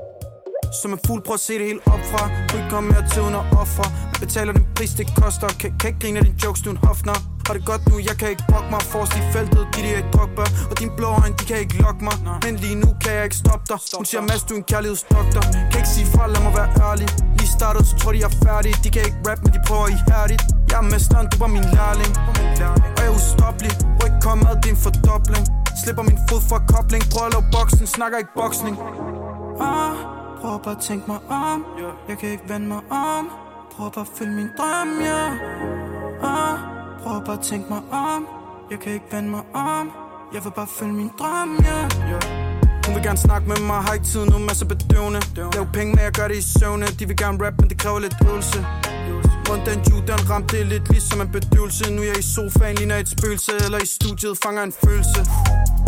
[0.81, 3.21] Som en fugl, prøv at se det helt op fra Du ikke komme mere til
[3.21, 3.87] under offer
[4.23, 6.81] betaler den pris, det koster Kan, kan ikke grine af din jokes, du er en
[6.87, 10.07] hofner Har det godt nu, jeg kan ikke brokke mig Forrest i feltet, det et
[10.13, 13.23] drogba Og dine blå øjne, de kan ikke lokke mig Men lige nu kan jeg
[13.27, 16.41] ikke stoppe dig Hun siger, Mads, du er en kærlighedsdoktor Kan ikke sige fra, lad
[16.45, 17.07] mig være ærlig
[17.61, 18.71] Lige startet, så tror de, jeg er færdig.
[18.83, 20.43] De kan ikke rap, men de prøver ihærdigt.
[20.69, 22.11] Jeg er mesteren, du var min lærling.
[22.29, 22.69] Og jeg
[23.03, 23.73] er ustoppelig.
[24.01, 25.45] Ryg kom ad, det er en fordobling.
[25.81, 27.03] Slipper min fod fra kobling.
[27.11, 28.75] Prøver at lave boksen, snakker ikke boksning.
[29.69, 29.93] Ah,
[30.39, 31.59] prøv bare at tænke mig om.
[32.09, 33.23] Jeg kan ikke vende mig om.
[33.73, 35.21] Prøv bare at følge min drøm, ja
[36.25, 36.33] yeah.
[36.33, 36.55] Ah,
[37.01, 38.21] prøv bare at tænke mig om.
[38.71, 39.85] Jeg kan ikke vende mig om.
[40.33, 41.77] Jeg vil bare følge min drøm, ja
[42.09, 42.30] yeah
[42.85, 45.21] hun vil gerne snakke med mig, har ikke tid nu, masser bedøvende.
[45.55, 46.85] Lav penge, med, jeg gør det i søvne.
[46.99, 48.65] De vil gerne rap, men det kræver lidt øvelse.
[49.49, 51.93] Rundt den ju, den ramte lidt ligesom en bedøvelse.
[51.93, 55.21] Nu er jeg i sofaen, ligner et spøgelse Eller i studiet, fanger en følelse.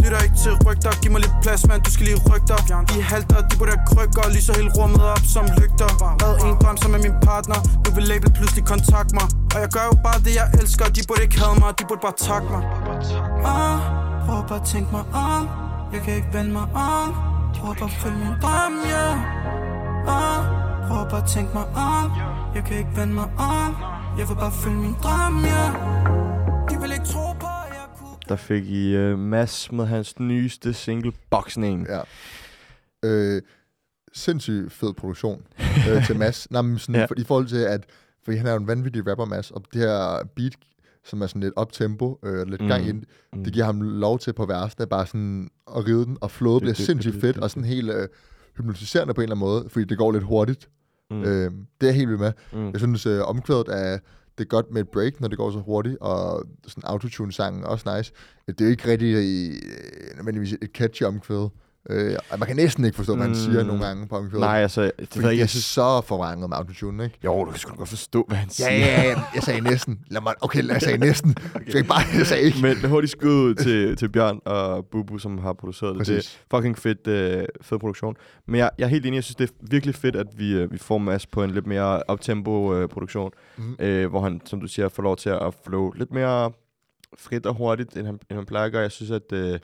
[0.03, 2.59] Lytter ikke til rygter, giv mig lidt plads, mand, du skal lige rykke dig.
[2.95, 5.89] Vi halter, de på der krykker, lyser hele rummet op som lygter.
[6.21, 9.27] Hvad en drøm som er min partner, nu vil label pludselig kontakt mig.
[9.53, 12.01] Og jeg gør jo bare det, jeg elsker, de burde ikke have mig, de burde
[12.07, 12.61] bare takke mig.
[13.53, 13.79] Ah,
[14.25, 15.62] prøv bare at tænke mig om.
[15.93, 17.09] Jeg kan ikke vende mig om
[17.55, 19.07] Prøv at følge min drøm, ja
[20.07, 20.41] Ah,
[20.87, 22.11] prøv at tænke mig om
[22.55, 23.75] Jeg kan ikke vende mig om
[24.17, 25.63] Jeg vil bare følge min drøm, ja
[26.69, 30.19] De vil ikke tro på, at jeg kunne Der fik I uh, Mads med hans
[30.19, 31.87] nyeste single, Boksning.
[31.87, 32.01] Ja.
[33.05, 33.41] Øh,
[34.13, 35.41] sindssygt fed produktion
[35.89, 36.51] øh, til Mads.
[36.51, 37.05] Nej, men sådan, ja.
[37.05, 37.85] for, I forhold til, at
[38.23, 40.53] fordi han er jo en vanvittig rapper, Mads, og det her beat,
[41.05, 42.67] som er sådan lidt up-tempo, øh, lidt Mm.
[42.67, 43.43] gang ind, Mm.
[43.43, 46.73] det giver ham lov til på versene bare sådan at ride den, og flowet bliver
[46.73, 48.07] Det- sindssygt det- fedt, det- og sådan helt øh,
[48.57, 50.69] hypnotiserende på en eller anden måde, fordi det går lidt hurtigt.
[51.09, 51.15] Mm.
[51.17, 51.23] Mm.
[51.23, 51.51] Øh, det
[51.81, 52.31] er jeg helt vild med.
[52.53, 52.71] Mm.
[52.71, 53.99] Jeg synes, øh, omkvædet er
[54.37, 57.97] det er godt med et break, når det går så hurtigt, og sådan autotune-sangen også
[57.97, 58.11] nice.
[58.47, 61.49] Det er jo ikke rigtig øh, nødvendigvis et catchy omkvæd.
[61.89, 63.35] Øh, man kan næsten ikke forstå, hvad han Mm.
[63.35, 64.39] siger nogle gange på omkvædet.
[64.39, 65.63] Nej, altså, det fordi jeg det er synes...
[65.65, 67.17] så forvrænget med autotune, ikke?
[67.25, 68.71] Jo, du kan sgu godt forstå, hvad han siger.
[68.71, 69.21] Ja, ja, ja.
[69.35, 69.99] Jeg sagde næsten.
[70.07, 71.35] Lad mig, okay, jeg sagde næsten.
[71.55, 71.73] okay.
[71.75, 72.57] Jeg, bare, jeg sagde ikke.
[72.61, 76.07] Men hurtigt skud ud til, til Bjørn og Bubu, som har produceret det.
[76.07, 76.39] Det Præcis.
[76.51, 78.15] er fucking fedt, øh, fed produktion.
[78.47, 80.71] Men jeg, jeg er helt enig, jeg synes, det er virkelig fedt, at vi, øh,
[80.71, 83.75] vi får Mads på en lidt mere uptempo øh, produktion, Mhm.
[83.79, 86.51] øh, hvor han, som du siger, får lov til at flow lidt mere
[87.19, 88.81] frit og hurtigt, end han, end han plejer at gøre.
[88.81, 89.59] Jeg synes, at øh,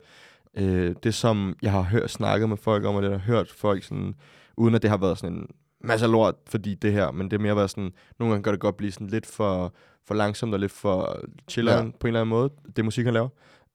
[0.58, 3.52] øh, det, som jeg har hørt, snakket med folk om, og det jeg har hørt
[3.52, 4.16] folk sådan,
[4.58, 5.48] uden at det har været sådan en
[5.84, 8.60] masse lort, fordi det her, men det er mere været sådan, nogle gange kan det
[8.60, 9.74] godt blive sådan lidt for,
[10.08, 11.20] for langsomt og lidt for
[11.50, 11.92] chilleren Ja.
[12.00, 13.30] på en eller anden måde, det musik, han laver.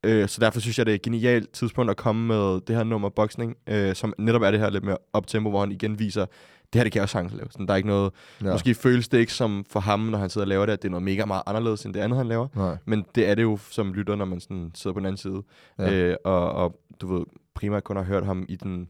[0.05, 2.85] Øh, så derfor synes jeg, det er et genialt tidspunkt at komme med det her
[2.85, 6.27] nummer boksning, øh, som netop er det her lidt mere optempo, hvor han igen viser,
[6.75, 7.47] det her det kan jeg også sagtens lave.
[7.51, 8.13] Sådan, der er ikke noget,
[8.43, 8.53] Ja.
[8.53, 10.89] måske føles det ikke som for ham, når han sidder og laver det, at det
[10.89, 12.49] er noget mega meget anderledes end det andet, han laver.
[12.57, 12.77] Nej.
[12.85, 15.43] Men det er det jo som lytter, når man sådan sidder på den anden side.
[15.79, 15.93] Ja.
[15.95, 18.89] Øh, og, og du ved, primært kun har hørt ham i den...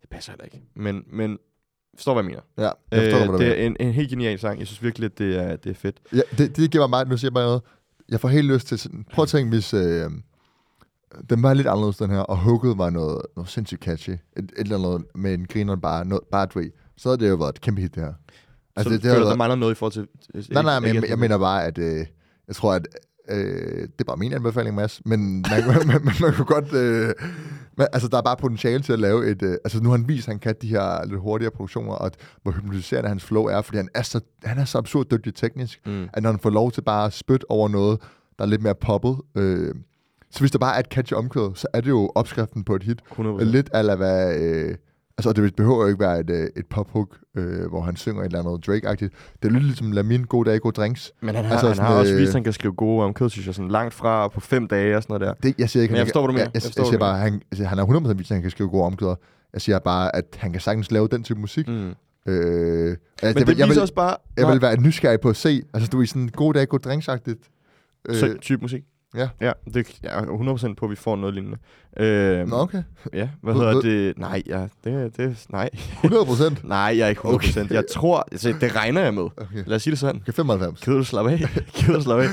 [0.00, 0.60] Det passer heller ikke.
[0.76, 1.38] Men, men
[1.94, 2.42] forstår, hvad jeg mener.
[2.58, 4.58] Ja, jeg forstår, øh, hvad det er en, en helt genial sang.
[4.58, 6.00] Jeg synes virkelig, at det er, det er fedt.
[6.12, 7.62] Ja, det, det giver mig meget, nu siger jeg bare noget.
[8.08, 10.10] Jeg får helt lyst til sådan, prøv at tænke, hvis øh,
[11.30, 14.10] den var lidt anderledes, den her, og hooket var noget, noget sindssygt catchy.
[14.10, 16.60] Et, et eller andet med en griner bare, noget, bare du
[16.96, 18.12] så havde det jo været et kæmpe hit, det her.
[18.76, 20.08] Altså, så det, det, føler, der været- mangler noget i forhold til...
[20.52, 22.06] Nej, nej, men jeg, jeg mener bare, at øh,
[22.48, 22.88] jeg tror, at
[23.28, 26.72] øh, det er bare min anbefaling, Mads, men man, man, man, man, man kunne godt...
[26.72, 27.14] Øh,
[27.76, 29.42] men, altså, der er bare potentiale til at lave et...
[29.42, 32.06] Øh, altså, nu har han vist, at han kan de her lidt hurtigere produktioner, og
[32.06, 35.34] at, hvor hypnotiserende hans flow er, fordi han er så, han er så absurd dygtig
[35.34, 36.08] teknisk, Mm.
[36.12, 38.00] at når han får lov til bare at spytte over noget,
[38.38, 39.74] der er lidt mere poppet, øh,
[40.30, 42.82] så hvis der bare er et catchy omkvæd, så er det jo opskriften på et
[42.82, 43.02] hit.
[43.10, 43.44] 100%.
[43.44, 44.36] Lidt ala hvad...
[44.40, 44.74] Øh,
[45.18, 48.20] altså, og det behøver jo ikke være et, øh, et pop-hook, øh, hvor han synger
[48.20, 49.10] et eller andet Drake-agtigt.
[49.42, 51.12] Det er lidt ligesom Lamin, gode dage, gode drinks.
[51.20, 52.74] Men han har, Altså altså, han sådan, har også øh, vist, at han kan skrive
[52.74, 55.48] gode omkød, synes jeg, sådan langt fra på fem dage og sådan noget der.
[55.48, 56.44] Det, jeg siger ikke, Men jeg forstår, hvad du mener.
[56.44, 58.50] Jeg, jeg, Jeg jeg, siger bare, han, altså, han er 100% vist, at han kan
[58.50, 59.14] skrive gode omkvæder.
[59.52, 61.68] Jeg siger bare, at han kan sagtens lave den type musik.
[61.68, 61.74] Mm.
[61.74, 61.84] Øh,
[62.26, 64.16] Men jeg, det viser jeg, vil, også bare...
[64.36, 67.48] jeg vil være nysgerrig på at se, altså du er sådan gode dage, gode drinks-agtigt.
[68.08, 68.82] Øh, type musik.
[69.16, 69.28] Ja.
[69.40, 70.22] Ja, det jeg er
[70.70, 71.58] 100% på, at vi får noget lignende.
[71.96, 72.82] Øh, Nå, okay.
[73.12, 74.18] Ja, hvad hedder det?
[74.18, 75.70] Nej, ja, det, det, nej.
[75.74, 76.54] 100%.
[76.68, 77.34] nej, jeg er ikke 100%.
[77.34, 77.48] Okay.
[77.60, 77.74] Okay.
[77.74, 79.22] Jeg tror, altså, det regner jeg med.
[79.22, 79.64] Okay.
[79.66, 80.20] Lad os sige det sådan.
[80.20, 80.80] Okay, 95.
[80.80, 81.38] Kan du slappe af?
[81.76, 82.28] kan du slappe af?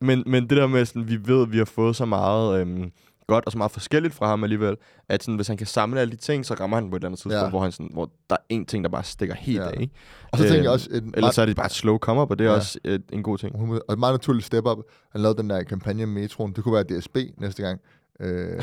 [0.00, 2.90] Men, men det der med, sådan, vi ved, at vi har fået så meget øhm,
[3.26, 4.76] godt og så meget forskelligt fra ham alligevel,
[5.08, 7.08] at sådan, hvis han kan samle alle de ting, så rammer han på et eller
[7.08, 7.48] andet tidspunkt, Ja.
[7.48, 9.68] hvor, han sådan, hvor der er en ting, der bare stikker helt Ja.
[9.70, 9.80] af.
[9.80, 9.94] Ikke?
[10.32, 12.30] Og så tænker jeg Øhm, også, en, Ellers så er det bare et slow come-up,
[12.30, 12.56] og det er Ja.
[12.56, 13.54] også et, en god ting.
[13.56, 14.78] og et meget naturligt step up.
[15.12, 16.52] Han lavede den der kampagne med metroen.
[16.52, 17.80] Det kunne være DSB næste gang.
[18.20, 18.62] Øh.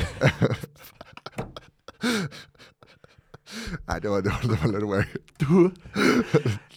[3.88, 5.16] Nej, det var, det var, det var lidt wack.
[5.40, 5.70] Du...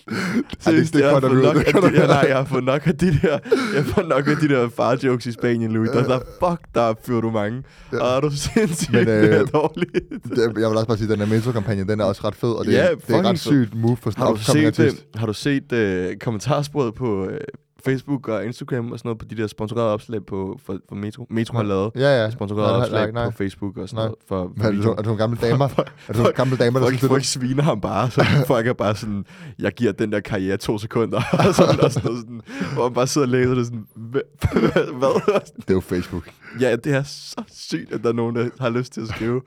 [0.66, 2.64] Ej, det- det jeg, har fået nok det af de, ja, nej, jeg har fået
[2.64, 3.40] nok af de der,
[3.76, 5.90] jeg har nok af de der far-jokes i Spanien, Louis.
[5.90, 7.64] Der, der, fuck, der fyrer du mange.
[7.92, 7.98] Ja.
[7.98, 8.04] Ja.
[8.04, 9.92] Og er du sindssygt, Men, øh, øh, det er dårligt.
[10.24, 12.50] Det, jeg vil også bare sige, at den der metro-kampagne, den er også ret fed,
[12.50, 15.06] og det, Ja, det er ret sygt move for sådan Har du set, øh, artist.
[15.16, 17.40] har du set øh, kommentarsporet på øh,
[17.86, 21.28] Facebook og Instagram og sådan noget på de der sponsorerede opslag på, for, for Metro?
[21.30, 22.30] Metro har lavet Ja, ja.
[22.32, 23.32] sponsorerede Nej, opslag nej, nej.
[23.32, 24.06] på Facebook og sådan Nej.
[24.06, 24.16] noget.
[24.28, 24.92] For, Hvad, er, videoen.
[24.92, 25.66] er det nogle gamle damer?
[25.66, 28.96] er det nogle gamle damer, der Folk, folk sviner ham bare, så folk er bare
[28.96, 29.26] sådan,
[29.60, 32.42] jeg giver den der karriere to sekunder, og sådan, og sådan, noget sådan,
[32.74, 35.42] hvor man bare sidder og læser det sådan, "Hva- hvad?
[35.56, 36.30] det er jo Facebook.
[36.60, 39.42] Ja, det er så sygt, at der er nogen, der har lyst til at skrive,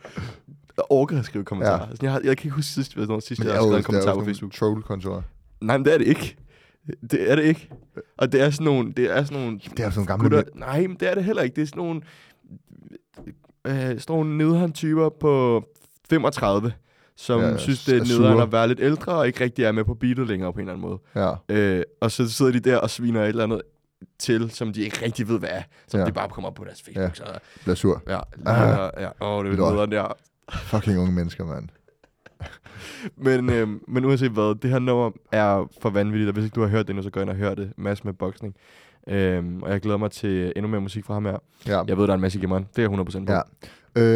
[0.76, 1.78] der orker at skrive kommentarer.
[1.78, 1.86] Ja.
[1.86, 1.96] Ja.
[2.02, 4.24] Jeg, har, jeg kan ikke huske sidst, hvornår sidst, jeg har skrevet en kommentar på
[4.24, 4.52] Facebook.
[4.52, 5.22] troll-kontorer.
[5.60, 6.36] Nej, men det er det ikke.
[7.10, 7.70] Det er det ikke.
[8.16, 8.92] Og det er sådan nogle...
[8.92, 11.24] Det er sådan nogle Det er sådan nogle gamle gutter, Nej, men det er det
[11.24, 11.56] heller ikke.
[11.56, 12.00] Det er sådan nogle...
[13.66, 15.64] Øh, sådan nogle nederen typer på
[16.10, 16.72] 35,
[17.16, 19.72] som Ja, synes, det er er nederen at være lidt ældre, og ikke rigtig er
[19.72, 20.98] med på beatet længere på en eller anden måde.
[21.48, 21.54] Ja.
[21.78, 23.62] Øh, og så sidder de der og sviner et eller andet
[24.18, 25.62] til, som de ikke rigtig ved, hvad er.
[25.88, 26.06] Som Ja.
[26.06, 27.04] de bare kommer op på deres Facebook.
[27.04, 27.14] Ja.
[27.14, 27.24] Så,
[27.62, 28.02] Bliver sur.
[28.08, 28.90] ja, Ah.
[28.96, 29.08] ja, ja.
[29.20, 30.12] Åh, det er nederen der.
[30.52, 31.68] Fucking unge mennesker, mand.
[33.16, 36.60] Men, øh, men uanset hvad, det her nummer er for vanvittigt, og hvis ikke du
[36.60, 37.72] har hørt det endnu, så gå ind og hør det.
[37.76, 38.54] Mads med boksning.
[39.08, 41.36] Øhm, og jeg glæder mig til endnu mere musik fra ham her.
[41.66, 41.82] Ja.
[41.88, 42.66] Jeg ved, der er en masse i gemmeren.
[42.76, 43.32] Det er jeg 100% på.
[43.32, 43.40] Ja.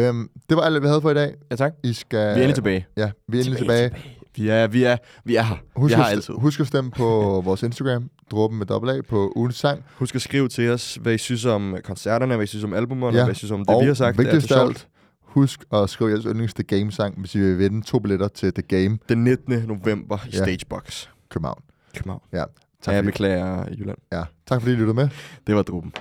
[0.07, 1.33] Øhm, det var alt, hvad vi havde for i dag.
[1.51, 1.73] ja tak.
[1.83, 2.17] I skal...
[2.19, 2.85] Vi er endelig tilbage.
[2.97, 3.91] Ja, vi er endelig tilbage.
[4.35, 5.55] Vi er, vi er, vi er her.
[5.75, 6.33] Husk, vi at, altid.
[6.33, 7.05] husk at stemme på
[7.45, 9.83] vores Instagram, dråben med dobbelt A, på ugens sang.
[9.95, 13.17] Husk at skrive til os, hvad I synes om koncerterne, hvad I synes om albumerne,
[13.17, 13.23] Ja.
[13.23, 14.19] hvad I synes om det, og vi har sagt.
[14.19, 14.87] Er vigtigst af alt,
[15.33, 18.61] husk at skrive jeres yndlings The Game-sang, hvis I vil vinde to billetter til The
[18.61, 19.53] Game Den 19.
[19.67, 20.37] november i Ja.
[20.37, 21.07] Stagebox.
[21.29, 21.61] København.
[21.95, 22.21] København.
[22.33, 22.47] Ja, Tak
[22.81, 23.97] tak, ja, jeg fordi, beklager Jylland.
[24.11, 24.23] ja.
[24.47, 25.09] tak fordi I lyttede med.
[25.47, 25.91] Det var druben.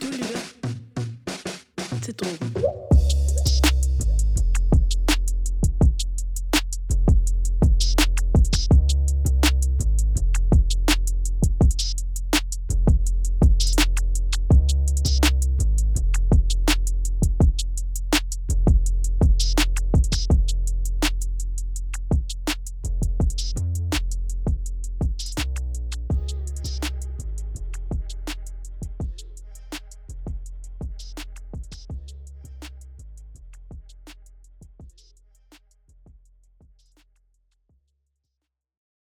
[0.00, 0.36] Du lytter
[2.02, 2.89] til Drogen.